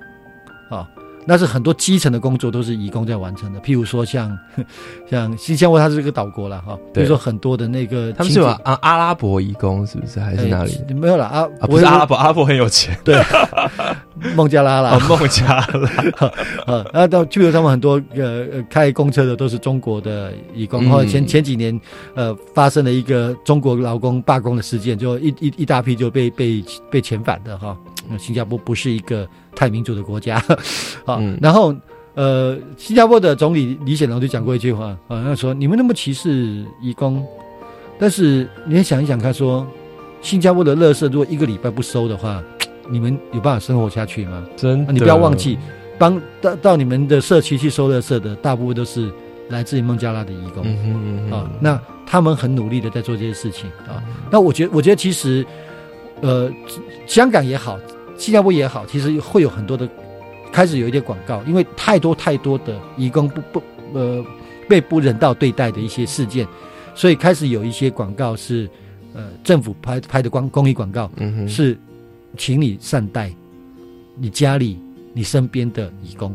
[1.27, 4.39] 那是很多基层的工作都是移工在完成的，譬如说像
[5.11, 10.21] 像新加坡，它是一个岛国了哈，比如说很多的那个他们是有阿阿拉伯移工是不是？
[10.21, 10.73] 还是哪里？
[10.89, 13.21] 哎没有了啊，啊，不是阿拉伯，阿拉伯很有钱对，
[14.35, 15.63] 孟加拉啦哦，，孟加拉，
[16.73, 21.79] 啊，那到就比如他们很多呃呃开公车的都是中国的义工，嗯或者前前几年
[22.15, 27.77] 呃发生了一个中国劳工罢工的事件，就一一一大批就被被被遣返的哈。
[28.11, 30.37] 那新加坡不是一个太民主的国家
[31.05, 31.75] 啊，嗯然后。
[32.17, 37.23] 呃，新加坡的总理李显龙就讲过一句话啊，他说：“你们那么歧视义工，
[37.99, 39.67] 但是你也想一想看说，
[40.23, 42.43] 新加坡的垃圾如果一个礼拜不收的话，
[42.89, 44.43] 你们有办法生活下去吗？
[44.57, 45.59] 真的，你不要忘记，
[45.99, 49.13] 帮到到你们的社区去收垃圾的，大部分都是
[49.51, 51.51] 来自于孟加拉的义工、嗯哼嗯。
[51.61, 54.03] 那他们很努力的在做这些事情啊。
[54.31, 55.45] 那我觉得，我觉得其实，
[56.23, 56.51] 呃，
[57.07, 57.79] 香港也好，
[58.17, 59.89] 新加坡也好，其实会有很多的
[60.53, 63.63] 开始有一些广告，因为太多太多的义工不不
[63.93, 64.25] 呃
[64.69, 66.47] 被不人道对待的一些事件，
[66.95, 68.69] 所以开始有一些广告是
[69.15, 71.77] 呃政府拍拍的光公益广告，嗯哼是
[72.37, 73.33] 请你善待
[74.17, 74.79] 你家里、
[75.13, 76.35] 你身边的义工。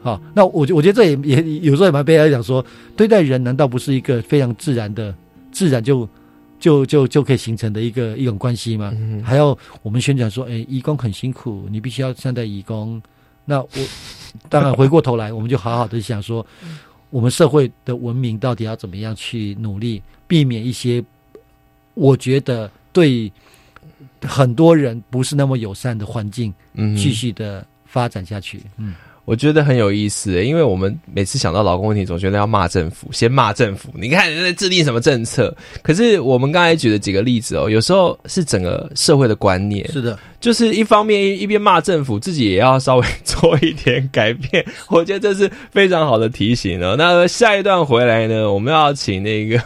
[0.00, 2.64] 好，那我觉我觉得这也也有时候也蛮悲哀，讲说
[2.96, 5.12] 对待人难道不是一个非常自然的、
[5.50, 6.08] 自然就
[6.58, 8.92] 就就就可以形成的一个一种关系嘛？
[8.96, 13.00] 嗯还要我们宣传说，哎，义工很辛苦，你必须要善待义工。
[13.44, 13.68] 那我
[14.48, 16.44] 当然回过头来， 我们就好好的想说，
[17.10, 21.02] 我们社会的文明到底要怎么样去努力，避免一些
[21.94, 23.32] 我觉得对
[24.22, 28.60] 很多人不是那么友善的环境嗯继续的发展下去。
[28.76, 28.94] 嗯，
[29.28, 33.90] 我觉得很有意思欸，因为我们每次想到劳工问题，总觉得要骂政府，先骂政府。
[33.92, 44.64] 你看人在制定什么政策，可是我们刚才举的几个例子哦，有时候是整个社会的观念，是的，就是一方面一一边骂政府，自己也要稍微做一点改变。
[44.88, 46.94] 我觉得这是非常好的提醒哦。
[46.96, 49.58] 那下一段回来呢，我们要请那个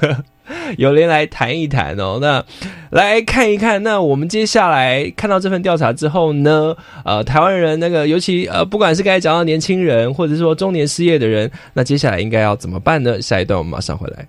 [0.79, 2.19] 有人来谈一谈哦。
[2.21, 2.45] 那
[2.91, 13.21] 来看一看，那我们接下来看到这份调查之后呢，呃，台湾人那个尤其呃，不管是刚才讲到年轻人，或者说中年失业的人，那接下来应该要怎么办呢？
[13.21, 14.27] 下一段我们马上回来。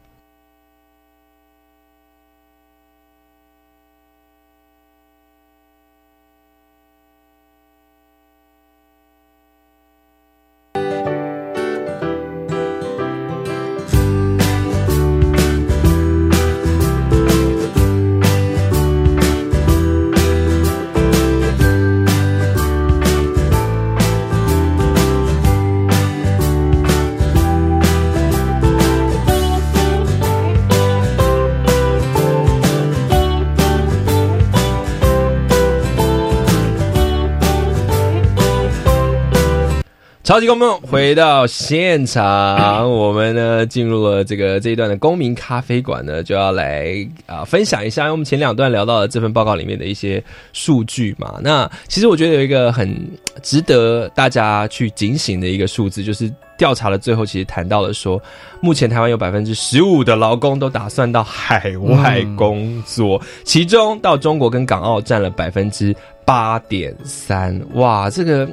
[40.33, 51.39] 超级公梦回到现场，我们呢进入了这个这一段的公民咖啡馆呢，就要来啊分享一下我们前两段聊到的这份报告里面的一些数据嘛。
[51.43, 52.99] 那其实我觉得有一个很
[53.43, 58.19] 值得大家去警醒的一个数字，就是调查的最后其实谈到了说，
[58.59, 67.61] 目前台湾有百分之十五的劳工都打算到海外工作，其中到中国跟港澳占了百分之八点三。
[67.75, 68.49] 哇，这个。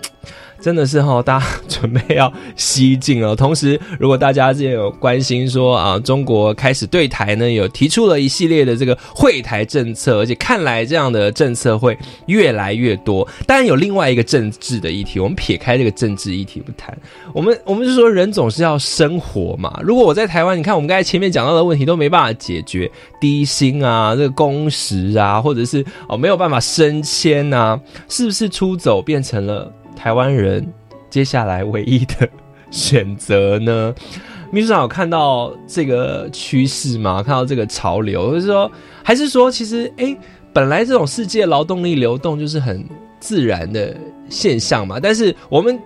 [0.61, 3.35] 真的是哈，大家准备要西进了。
[3.35, 11.97] 同时，如果大家之前有关心说啊，中国开始对台呢有提出了一系列的这个会台政策，而且看来这样的政策会
[12.27, 13.27] 越来越多。
[13.47, 16.97] 当然有另外一个政治的议题，我们撇开这个政治议题不谈，
[17.33, 19.81] 我们我们就说人总是要生活嘛。
[19.83, 22.91] 如果我在台湾，你看我们刚才前面讲到的问题都没办法解决，
[23.21, 29.73] 低薪啊，这个工时啊，或者是哦没有办法升迁啊，是不是出走变成了？
[30.03, 30.67] 台湾人
[31.11, 32.27] 接下来唯一的
[32.71, 33.95] 选择呢？
[34.51, 37.23] 秘书长有看到这个趋势吗？
[37.23, 38.73] 看到这个潮流，就是说，
[39.05, 40.17] 还是说，其实，哎，
[40.55, 42.83] 本来这种世界劳动力流动就是很
[43.21, 43.95] 自然的
[44.31, 45.79] 现象嘛，但是我们。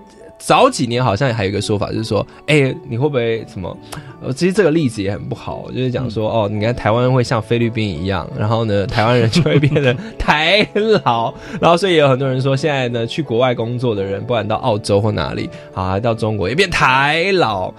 [0.47, 3.75] 早几年好像还有一个说法，就是说，哎，你会不会什么？
[4.23, 17.73] 呃，其实这个例子也很不好，就是讲说，哦，你看台湾会像菲律宾一样，然后呢， 台湾人就会变得台老，然后所以也有很多人说，现在呢，去国外工作的人，不管到澳洲或哪里，啊，到中国也变台老。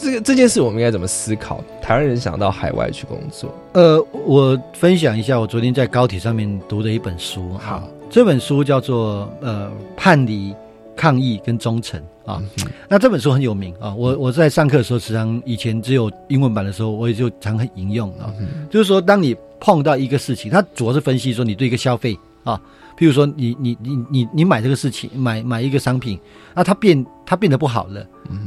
[0.00, 1.62] 这个这件事我们应该怎么思考？
[1.82, 3.54] 台湾人想到海外去工作？
[3.74, 7.52] 呃，我分享一下我昨天在高铁上面读的一本书。
[7.58, 10.54] 好，这本书叫做呃叛离。
[10.96, 12.42] 抗议跟忠诚啊，
[12.88, 13.94] 那这本书很有名啊。
[13.94, 18.32] 我我在上课的时候，时常以前只有英文版的时候，我也就常引用啊。
[18.70, 22.60] 就是说，当你碰到一个事情，它主要是分析说你对一个消费啊，
[22.98, 26.18] 譬如说你你你你你买这个事情，买买一个商品，
[26.54, 28.04] 那它变它变得不好了，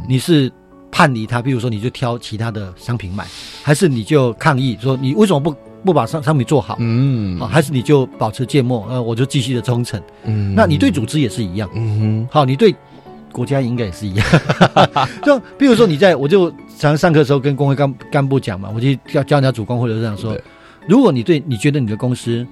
[0.07, 0.51] 你是
[0.91, 3.25] 叛离它，譬如说你就挑其他的商品买，
[3.63, 5.55] 还是你就抗议说你为什么不？
[5.83, 12.75] 不把商商品做好，嗯，好，还是你就保持芥末，呃，我就继续的忠诚，嗯，那你对组织也是一样，嗯哼，好，你对
[13.31, 14.25] 国家应该也是一样，
[15.23, 20.37] 就比如说你在我就常上课的时候跟工会干干部讲嘛，我就教教人家主工或者这样说，
[20.87, 22.45] 如果你对你觉得你的公司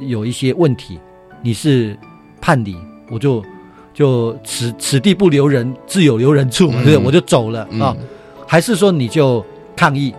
[0.00, 0.98] 有一些问题，
[1.42, 1.96] 你是
[2.40, 2.76] 叛离，
[3.10, 3.42] 我就
[3.94, 7.06] 就此此地不留人，自有留人处嘛，对不对？
[7.06, 7.96] 我就走了啊，
[8.46, 10.14] 还是说你就抗议？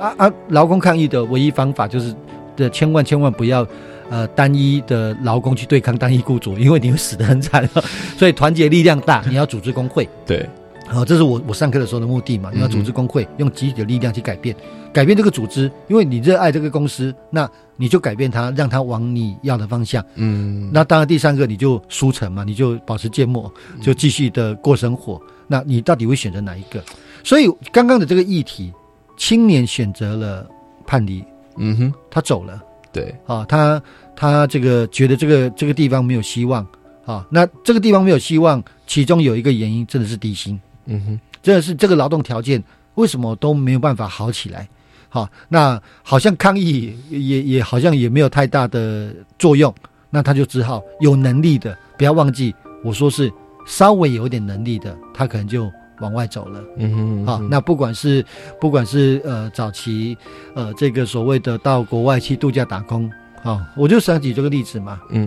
[0.00, 0.32] 啊啊！
[0.48, 2.14] 劳工抗议的唯一方法就是
[2.56, 3.66] 的，千万千万不要，
[4.08, 7.68] 呃，单一的劳工去对抗单一雇主，因为你会死得很惨。
[8.16, 10.08] 所以团结力量大，你要组织工会。
[10.26, 10.48] 对，
[10.88, 14.56] 好，这是我我上课的时候的目的嘛，你要组织工会，用集体的力量去改变，
[14.92, 20.04] 改变这个组织，因为你热爱这个公司，那你就改变它，让它往你要的方向。
[20.14, 25.20] 嗯，那当然第三个你就输成嘛，你就保持缄默，就继续的过生活。
[25.46, 26.82] 那你到底会选择哪一个？
[27.22, 28.72] 所以刚刚的这个议题。
[29.20, 30.48] 青年选择了
[30.86, 31.22] 叛离，
[31.58, 32.58] 嗯哼，他走了，
[32.90, 33.80] 对，啊，他
[34.16, 36.66] 他这个觉得这个这个地方没有希望，
[37.04, 42.64] 啊，那这个地方没有希望，其中有一个原因真的是低薪，嗯哼，真的是这个劳动条件
[42.94, 44.66] 为什么都没有办法好起来，
[45.10, 49.72] 好，那好像抗议也也好像也没有太大的作用，
[50.08, 53.30] 那他就只好有能力的，不要忘记我说是
[53.66, 55.70] 稍微有点能力的，他可能就。
[56.00, 58.24] 往外走了，嗯哼，好，那不管是
[58.60, 60.16] 不管是呃早期
[60.54, 63.10] 呃这个所谓的到国外去度假打工，
[63.42, 65.26] 好，我就想举这个例子嘛，嗯，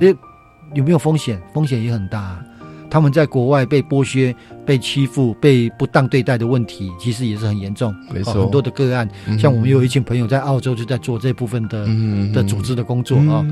[0.73, 1.41] 有没有风险？
[1.53, 2.43] 风险也很大。
[2.89, 9.09] 他们在国外被剥削、被欺负、被不当对待的问题，其实也是很严重，没错，很多的个案。
[9.39, 11.87] 像我们有一群朋友在澳洲就在做这部分的
[12.31, 13.43] 的组织的工作啊。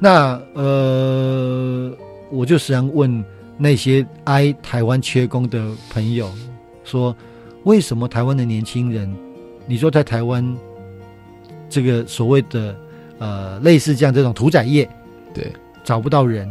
[0.00, 1.92] 那呃，
[2.32, 3.24] 我就时常问
[3.56, 6.28] 那些挨台湾缺工的朋友。
[6.88, 7.14] 说，
[7.64, 9.14] 为什么台湾的年轻人，
[9.66, 10.56] 你说在台湾
[11.68, 12.74] 这个所谓的
[13.18, 14.88] 呃类似这样这种屠宰业，
[15.34, 15.52] 对，
[15.84, 16.50] 找不到人，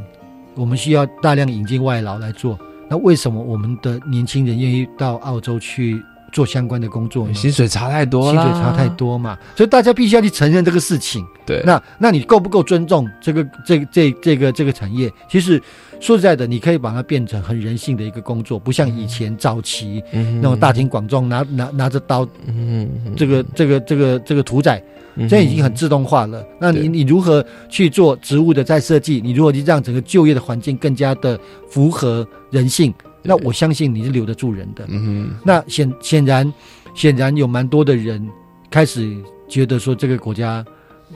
[0.55, 2.57] 我们需要大量引进外劳来做。
[2.89, 6.01] 那为什么我们的年轻人愿意到澳洲去
[6.31, 7.33] 做相关的工作呢？
[7.33, 11.25] 薪水差太多了，薪水差太多嘛，所以大家必须要去承认这个事情。
[11.45, 15.11] 对，那那你够不够尊重这个这这这个这个产业？
[15.29, 15.61] 其实
[15.99, 24.83] 说实在的，你可以把它变成很人性的一个工作，不像以前早期那种大庭广众拿拿拿着刀，嗯，这个这个这个这个屠宰。
[25.21, 29.19] 现在已经很自动化了，那你你如何去做植物的再设计？
[29.19, 32.93] 你如何去让整个就业的环境更加的符合人性？
[33.27, 34.85] 那我相信你是留得住人的。
[34.87, 36.53] 嗯哼那显显然
[36.93, 38.25] 显然有蛮多的人
[38.71, 39.15] 开始
[39.47, 40.65] 觉得说这个国家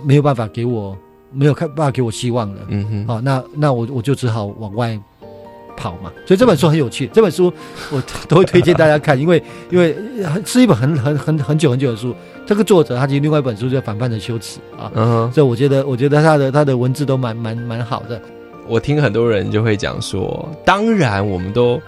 [0.03, 0.97] 没有办法给我
[1.31, 2.61] 没有看办法给我希望了。
[2.67, 4.99] 嗯哼，好，那那我我就只好往外
[5.77, 6.11] 跑嘛。
[6.25, 7.51] 所以这本书很有趣，这本书
[7.91, 9.95] 我都会推荐大家看，因为因为
[10.45, 12.13] 是一本很很很很久很久的书。
[12.45, 18.21] 这个作者他其实另外一本书叫《反叛的羞耻》啊，嗯，所以我觉得我觉得他的他的文字都蛮蛮蛮好的。
[18.67, 21.81] 我听很多人就会讲说，当然我们都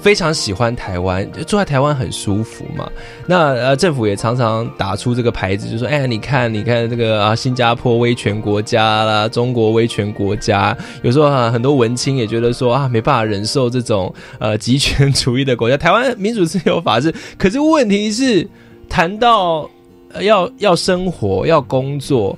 [0.00, 2.90] 非常喜欢台湾，住在台湾很舒服嘛。
[3.26, 15.76] 那呃，政府也常常打出这个牌子，就说：“哎呀，你看，你看这个啊，新加坡威权国家啦，中国威权国家。”有时候啊，很多文青也觉得说啊，没办法忍受这种呃极权主义的国家。
[15.76, 18.48] 台湾民主自由法治，可是问题是
[18.88, 19.68] 谈到。
[20.22, 22.36] 要要生活，要工作，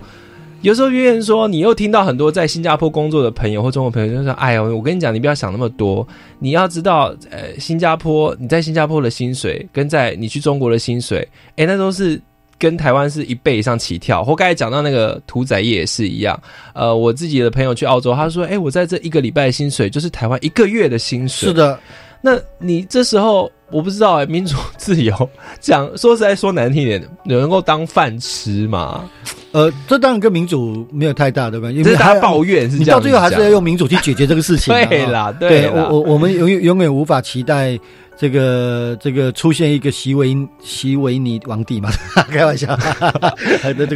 [0.63, 6.07] 有时候别人说，你又听到很多在新加坡工作的朋友或中国朋友就说：“哎呦，我跟你讲，你不要想那么多，
[6.39, 12.21] 你要知道，呃，新加坡你在新加坡的薪水跟在你去中国的薪水，哎，那都是
[12.59, 14.23] 跟台湾是一倍以上起跳。
[14.23, 16.39] 或刚才讲到那个屠宰业也是一样，
[16.75, 21.49] 呃，我自己的朋友去澳洲，他说：，哎，我在这一个礼拜的薪水就是台湾一个月的薪水。
[21.49, 21.79] 是的，
[22.21, 23.51] 那你这时候。
[23.71, 25.15] 我不知道哎，民主自由
[25.61, 29.05] 讲说实在说难听一点，能够当饭吃吗？
[29.53, 34.73] 呃，这当然跟民主没有太大的关系，是大家抱怨是这样，到最后还是要用民主去解决这个事情。
[34.89, 37.79] 对啦，对我我我们永远永远无法期待。
[38.19, 41.89] 这个这个出现一个席维席维尼王帝嘛？
[42.29, 42.79] 开玩笑。
[43.63, 43.87] 哎，这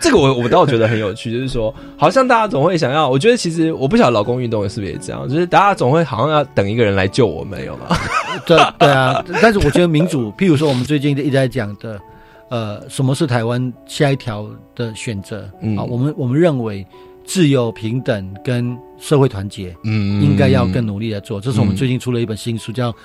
[0.00, 7.98] 这个我我倒觉得很有趣，就是说，好像大家总会想要，我觉得其实我不晓得老公运动是不是也这样，就是大家总会好像要等一个人来救我们，有吗？
[8.46, 12.00] 对对啊， 但是我觉得民主，譬如说我们最近一直在讲的，
[12.48, 15.42] 呃，什么是台湾下一条的选择
[15.76, 15.82] 啊？
[15.84, 16.86] 我们我们认为。
[17.26, 21.40] 自由、平等跟社会团结，嗯，应该要更努力的做。
[21.40, 22.92] 这是我们最近出了一本新书，叫《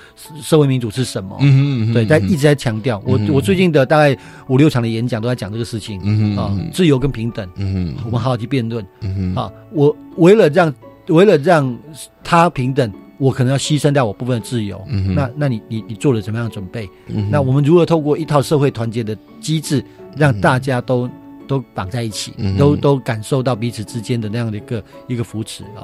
[0.42, 1.34] 社会民主是什么》。
[1.40, 3.02] 嗯嗯对，但一直在强调。
[3.06, 4.14] 我我最近的大概
[4.48, 5.98] 五六场的演讲都在讲这个事情。
[6.04, 8.86] 嗯啊，自由跟平等，嗯我们好好去辩论。
[9.00, 10.74] 嗯啊，我为了让
[11.08, 11.74] 为了让
[12.22, 14.82] 他平等，我可能要牺牲掉我部分的自由。
[14.88, 16.88] 嗯那那你你你做了怎么样的准备？
[17.06, 19.84] 嗯，那我们如何透过一套社会团结的机制，
[20.16, 21.08] 让大家都。
[21.50, 25.82] 都绑在一起，都都感受到彼此之间的那样的一个一个扶持啊。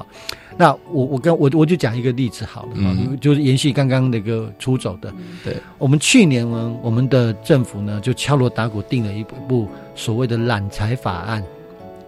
[0.55, 5.13] 那我我跟我我就讲一个例子好了啊，就是延续刚刚那个出走的。
[5.43, 11.43] 对，我们去年呢，我们的政府呢就敲锣打鼓定了一部所谓的揽才法案。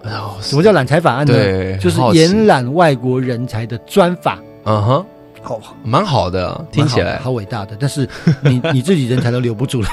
[0.03, 1.77] 哦，什么叫揽才法案呢？
[1.79, 4.39] 就是延揽外国人才的专法。
[4.63, 5.05] 嗯哼。
[5.57, 7.17] 好，蛮好的，听起来。
[7.17, 8.07] 好伟大的，但是
[8.41, 9.87] 你 你自己人才都留不住了，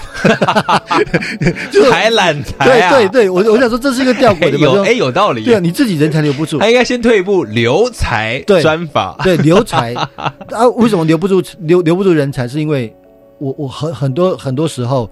[1.90, 9.94] 还懒才对对对，我我想说这是一个吊诡的， 有哎有道理，对啊，你自己人才留不住，他应该先退一步留才专法，对留才。
[10.16, 12.46] 啊，为什么留不住留留不住人才？
[12.46, 12.94] 是因为
[13.38, 15.10] 我我很很多很多时候，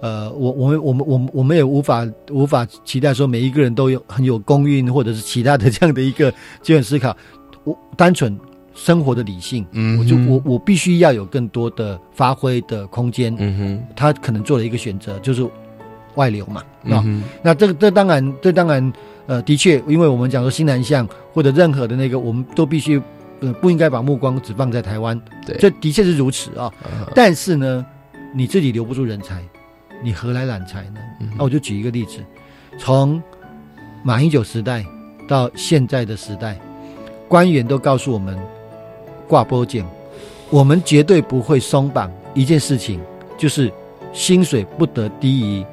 [0.00, 6.30] 呃，我我们我们我们我们也无法无法期待说每一个人都有很有公运或者是其他的这样的一个
[6.62, 7.16] 基本思考，
[7.64, 8.38] 我单纯。
[8.76, 15.48] 生活的理性，嗯，我就我我必须要有更多的发挥的空间，嗯哼，他可能做了一个选择，就是
[16.14, 17.02] 外流嘛，啊，
[17.42, 18.92] 那这个这当然这当然
[19.26, 23.00] 呃的确，因为我们讲说新南向或者任何的那个，我们都必须
[23.40, 26.70] 呃不应该把目光只放在台湾，对，这的确是如此啊，
[27.14, 27.84] 但是呢，
[28.34, 29.42] 你自己留不住人才，
[30.04, 31.00] 你何来揽才呢？
[31.38, 32.18] 那我就举一个例子，
[32.78, 33.22] 从
[34.04, 34.84] 马英九时代
[35.26, 36.60] 到现在的时代，
[37.26, 38.38] 官员都告诉我们。
[39.28, 39.84] 挂波件，
[40.50, 43.00] 我们绝对不会松绑一件事情，
[43.36, 43.72] 就是
[44.12, 45.64] 薪水不得低于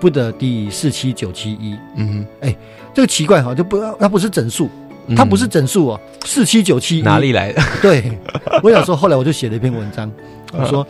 [0.00, 1.76] 不得低于四七九七一。
[1.96, 2.56] 嗯哼，哎，
[2.94, 4.68] 这个奇怪哈，就不它不是整数，
[5.16, 7.62] 它不是整数哦，四七九七哪里来的？
[7.82, 8.18] 对，
[8.62, 10.10] 我想说，后来我就写了一篇文章，
[10.52, 10.86] 我说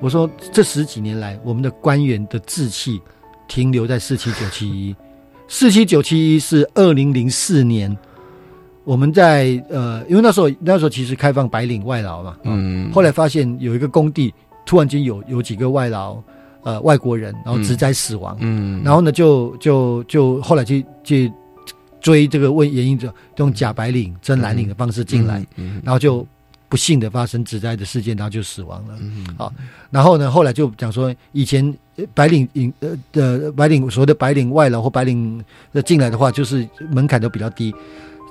[0.00, 3.00] 我说这十几年来，我们的官员的志气
[3.48, 4.94] 停留在四七九七一，
[5.48, 7.96] 四七九七一是二零零四年。
[8.86, 14.32] 我们在呃，因为那时候那时候其实开放白领外劳嘛，嗯，后来发现有一个工地
[14.64, 16.16] 突然间有有几个外劳，
[16.62, 21.32] 呃外国人，然后直灾死亡，嗯，然后呢就就就后来去去
[22.00, 26.24] 追这个问原因者，用假白领、真蓝领的方式进来，嗯然后就
[26.68, 28.94] 不幸的发生直灾的事件，然后就死亡了。
[29.00, 29.26] 嗯。
[29.36, 29.52] 好，
[29.90, 37.74] 然后呢，后来就讲说，以前呃白领引呃的白领所谓的白领外劳或白领的进来的话，就是门槛都比较低，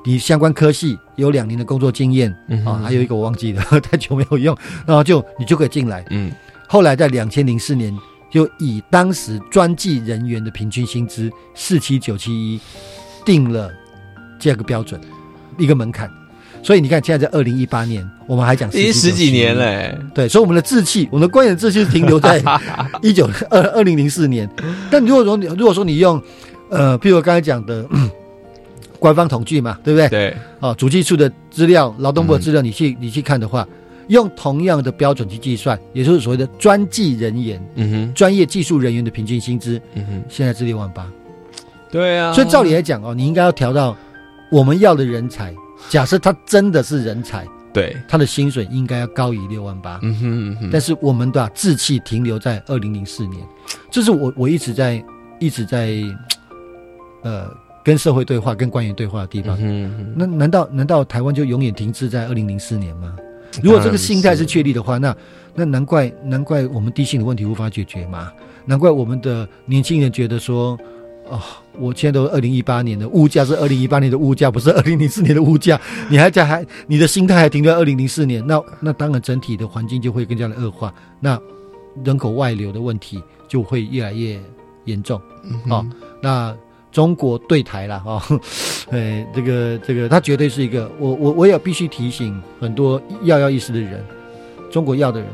[0.05, 6.05] 你相关科系有两年的工作经验嗯啊，还有一个我忘记了， 太久没有用，然后就你就可以进来。
[6.11, 6.31] 嗯
[6.67, 7.95] 后来在两千零四年，
[8.31, 12.59] 就以当时专技人员的平均薪资四七九七一
[13.23, 13.71] 定了
[14.39, 14.99] 这个标准，
[15.57, 16.09] 一个门槛。
[16.63, 19.63] 所以你看，现在在二零一八年，我们还讲已经十几年了。
[19.63, 22.43] 嘞，对，所以我们的志气，我们的官员志气是停留在
[23.03, 24.49] 一九二二零零四年。
[24.89, 26.19] 但如果说你如果说你用，
[26.71, 28.09] 呃，譬如我刚才讲的、嗯
[28.99, 30.09] 官方统计嘛，对不对？
[30.09, 33.67] 对，哦，主计处的资料、劳动部的资料，你去你去看的话，
[34.07, 41.05] 用同样的标准去计算，也就是所谓的专技人员、嗯哼，专业技术人员的平均薪资，嗯哼，现在是六万八。
[41.91, 43.95] 对啊，所以照理来讲哦，你应该要调到
[44.51, 45.53] 我们要的人才。
[45.89, 49.99] 假设他真的是人才，对，他的薪水应该要高于六万八。
[50.01, 53.45] 嗯哼嗯哼，但是我们的志气停留在二零零四年，
[53.91, 55.03] 这是我我一直在
[55.39, 56.01] 一直在
[57.21, 57.49] 呃
[57.85, 59.55] 跟社会对话、跟官员对话的地方。
[60.15, 63.15] 那难道难道台湾就永远停滞在二零零四年吗？
[63.61, 65.15] 如果这个心态是确立的话，那
[65.53, 68.31] 那难怪难怪我们低薪的问题无法解决嘛？
[68.65, 70.77] 难怪我们的年轻人觉得说，
[71.29, 71.39] 哦，
[71.79, 75.79] 我现在都二零一八年的物价是二零一八年的物价，不是二零零四年的物价。
[76.09, 81.39] 你还在还你的心态还停留在二零零四年，那那当然整体的环境就会更加的恶化，那
[82.03, 84.37] 人口外流的问题就会越来越
[84.85, 85.21] 严重。
[85.43, 85.85] 嗯哦，
[86.21, 86.57] 那
[86.95, 88.21] 中国对台了哦，
[88.89, 94.01] 哎，这个这个，他绝对是一个，我我我也必须提醒很多要要意识的人，
[94.71, 95.27] 中国要的人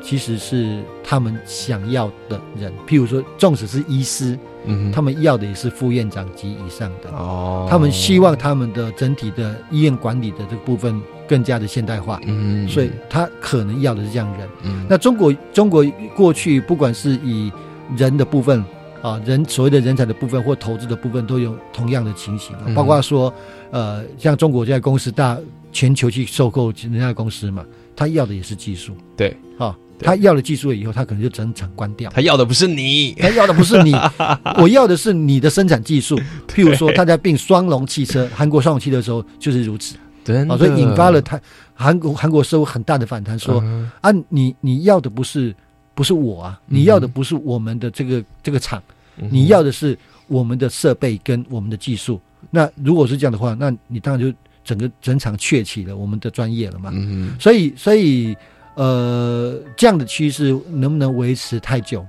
[0.00, 14.48] 其实是他们想要的人，譬如说，纵使是医师，嗯他们要的也是副院长级以上的，哦，他们希望他们的整体的医院管理的这个部分更加的现代化，嗯，所以他可能要的是这样人。
[14.62, 14.86] 嗯。
[14.88, 15.84] 那中国中国
[16.16, 17.52] 过去不管是以
[17.94, 18.64] 人的部分
[19.02, 23.32] 啊，人所谓的人才的部分或投资的部分，都有同样的情形包括说，
[23.70, 25.38] 呃，像中国这家公司大
[25.72, 32.10] 全球去收购人家的公司嘛，他要的也是技术，对，啊，他要了技术了以后，他可能就整场关掉。
[32.10, 33.92] 他要的不是你，他要的不是你，
[34.60, 36.18] 我要的是你的生产技术。
[36.48, 41.40] 譬如说，他在并双龙汽车、韩国双龙汽车的时候就是如此 真啊，所以引发了他
[41.74, 45.54] 韩国韩国社会很大的反弹，说嗯啊，你你要的不是
[45.98, 48.80] 不是我啊，你要的不是我们的这个这个厂，
[49.16, 52.20] 嗯你要的是我们的设备跟我们的技术。
[52.52, 54.32] 那如果是这样的话，那你当然就
[54.62, 56.92] 整个整场鹊起了我们的专业了嘛。
[56.94, 58.36] 嗯所以所以
[58.76, 62.06] 呃，这样的趋势能不能维持太久？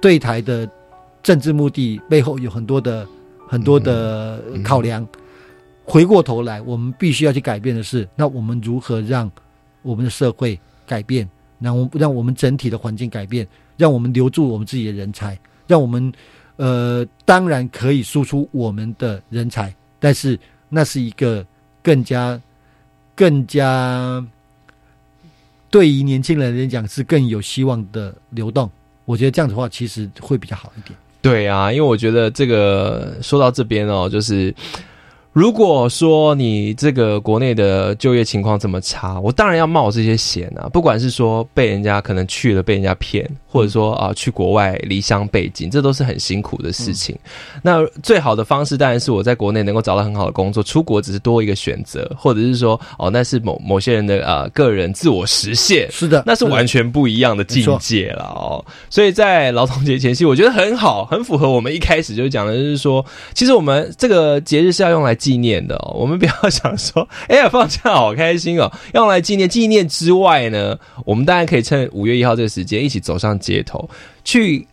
[0.00, 0.68] 对台的
[1.22, 3.06] 政治目的背后有很多的
[3.46, 5.06] 很多的嗯考量。
[5.84, 9.30] 回过头来，我们必须要去改变的是，那我们如何让
[9.82, 13.46] 我们的社会改变，让我让我们整体的环境改变，
[13.76, 16.12] 让我们留住我们自己的人才，让我们
[16.56, 20.38] 呃，当然可以输出我们的人才，但是
[20.68, 21.44] 那是一个
[21.82, 22.40] 更加
[23.14, 24.24] 更加
[25.70, 28.70] 对于年轻人来讲是更有希望的流动。
[29.04, 30.98] 我觉得这样的话，其实会比较好一点。
[31.22, 34.54] 对啊，因为我觉得这个说到这边哦，就是
[35.36, 40.66] 如果说你这个国内的就业情况这么差，我当然要冒这些险啊。
[40.72, 47.14] 不管是说被人家可能去了被人家骗，或者说啊去国外离乡背井，这都是很辛苦的事情。
[47.60, 55.86] 那最好的方式当然是我在国内能够找到很好的工作，出国只是多一个选择，或者是说哦那是某某些人的啊、呃个人自我实现。
[55.92, 58.64] 是的，那是完全不一样的境界了哦。
[58.88, 65.92] 所以在劳动节前夕，我觉得很好，很符合我们一开始就讲的，就是说，其实我们这个节日是要用来纪念的哦。
[65.94, 69.48] 我们不要想说， 哎呀，放假好开心哦，用来纪念。
[69.48, 73.88] 纪念之外呢，我们当然可以趁五月一号这个时间，一起走上街头
[74.24, 74.66] 去。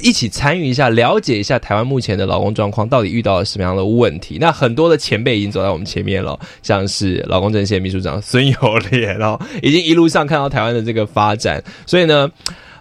[0.00, 4.38] 一起参与一下，了解一下台湾目前的劳工状况到底遇到了什么样的问题。
[4.40, 12.30] 那很多的前辈已经走在我们前面了，像是劳工阵线秘书长孙友莲哦，已经一路上看到台湾的这个发展，所以呢。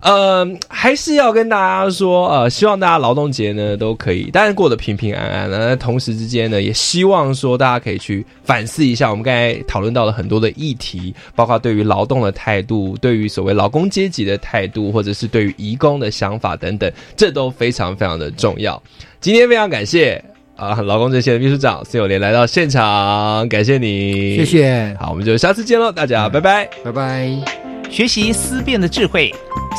[0.02, 5.58] 呃，还是要跟大家说，呃，希望大家劳动节呢都可以，当然过得平平安安的。
[5.58, 18.82] 那同时之间呢，也希望说大家可以去反思一下，我们刚才讨论到了很多的议题，包括对于劳动的态度，对于所谓劳工阶级的态度，或者是对于移工的想法等等，这都非常非常的重要。
[19.20, 20.24] 今天非常感谢
[20.56, 24.46] 啊，劳工这些的秘书长孙友莲来到现场，感谢你，谢。
[24.46, 26.70] 谢，好，我们就下次见喽，大家拜拜。
[26.84, 27.67] 拜拜。
[27.90, 29.34] 学习思辨的智慧，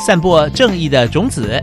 [0.05, 1.61] 散播正义的种子。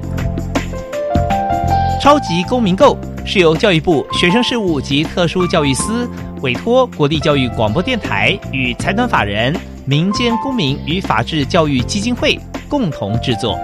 [2.01, 6.09] 超级公民购是由教育部学生事务及特殊教育司
[6.43, 12.39] 委托国立教育广播电台与财团法人民间公民与法治教育基金会
[12.69, 13.59] 共同制作。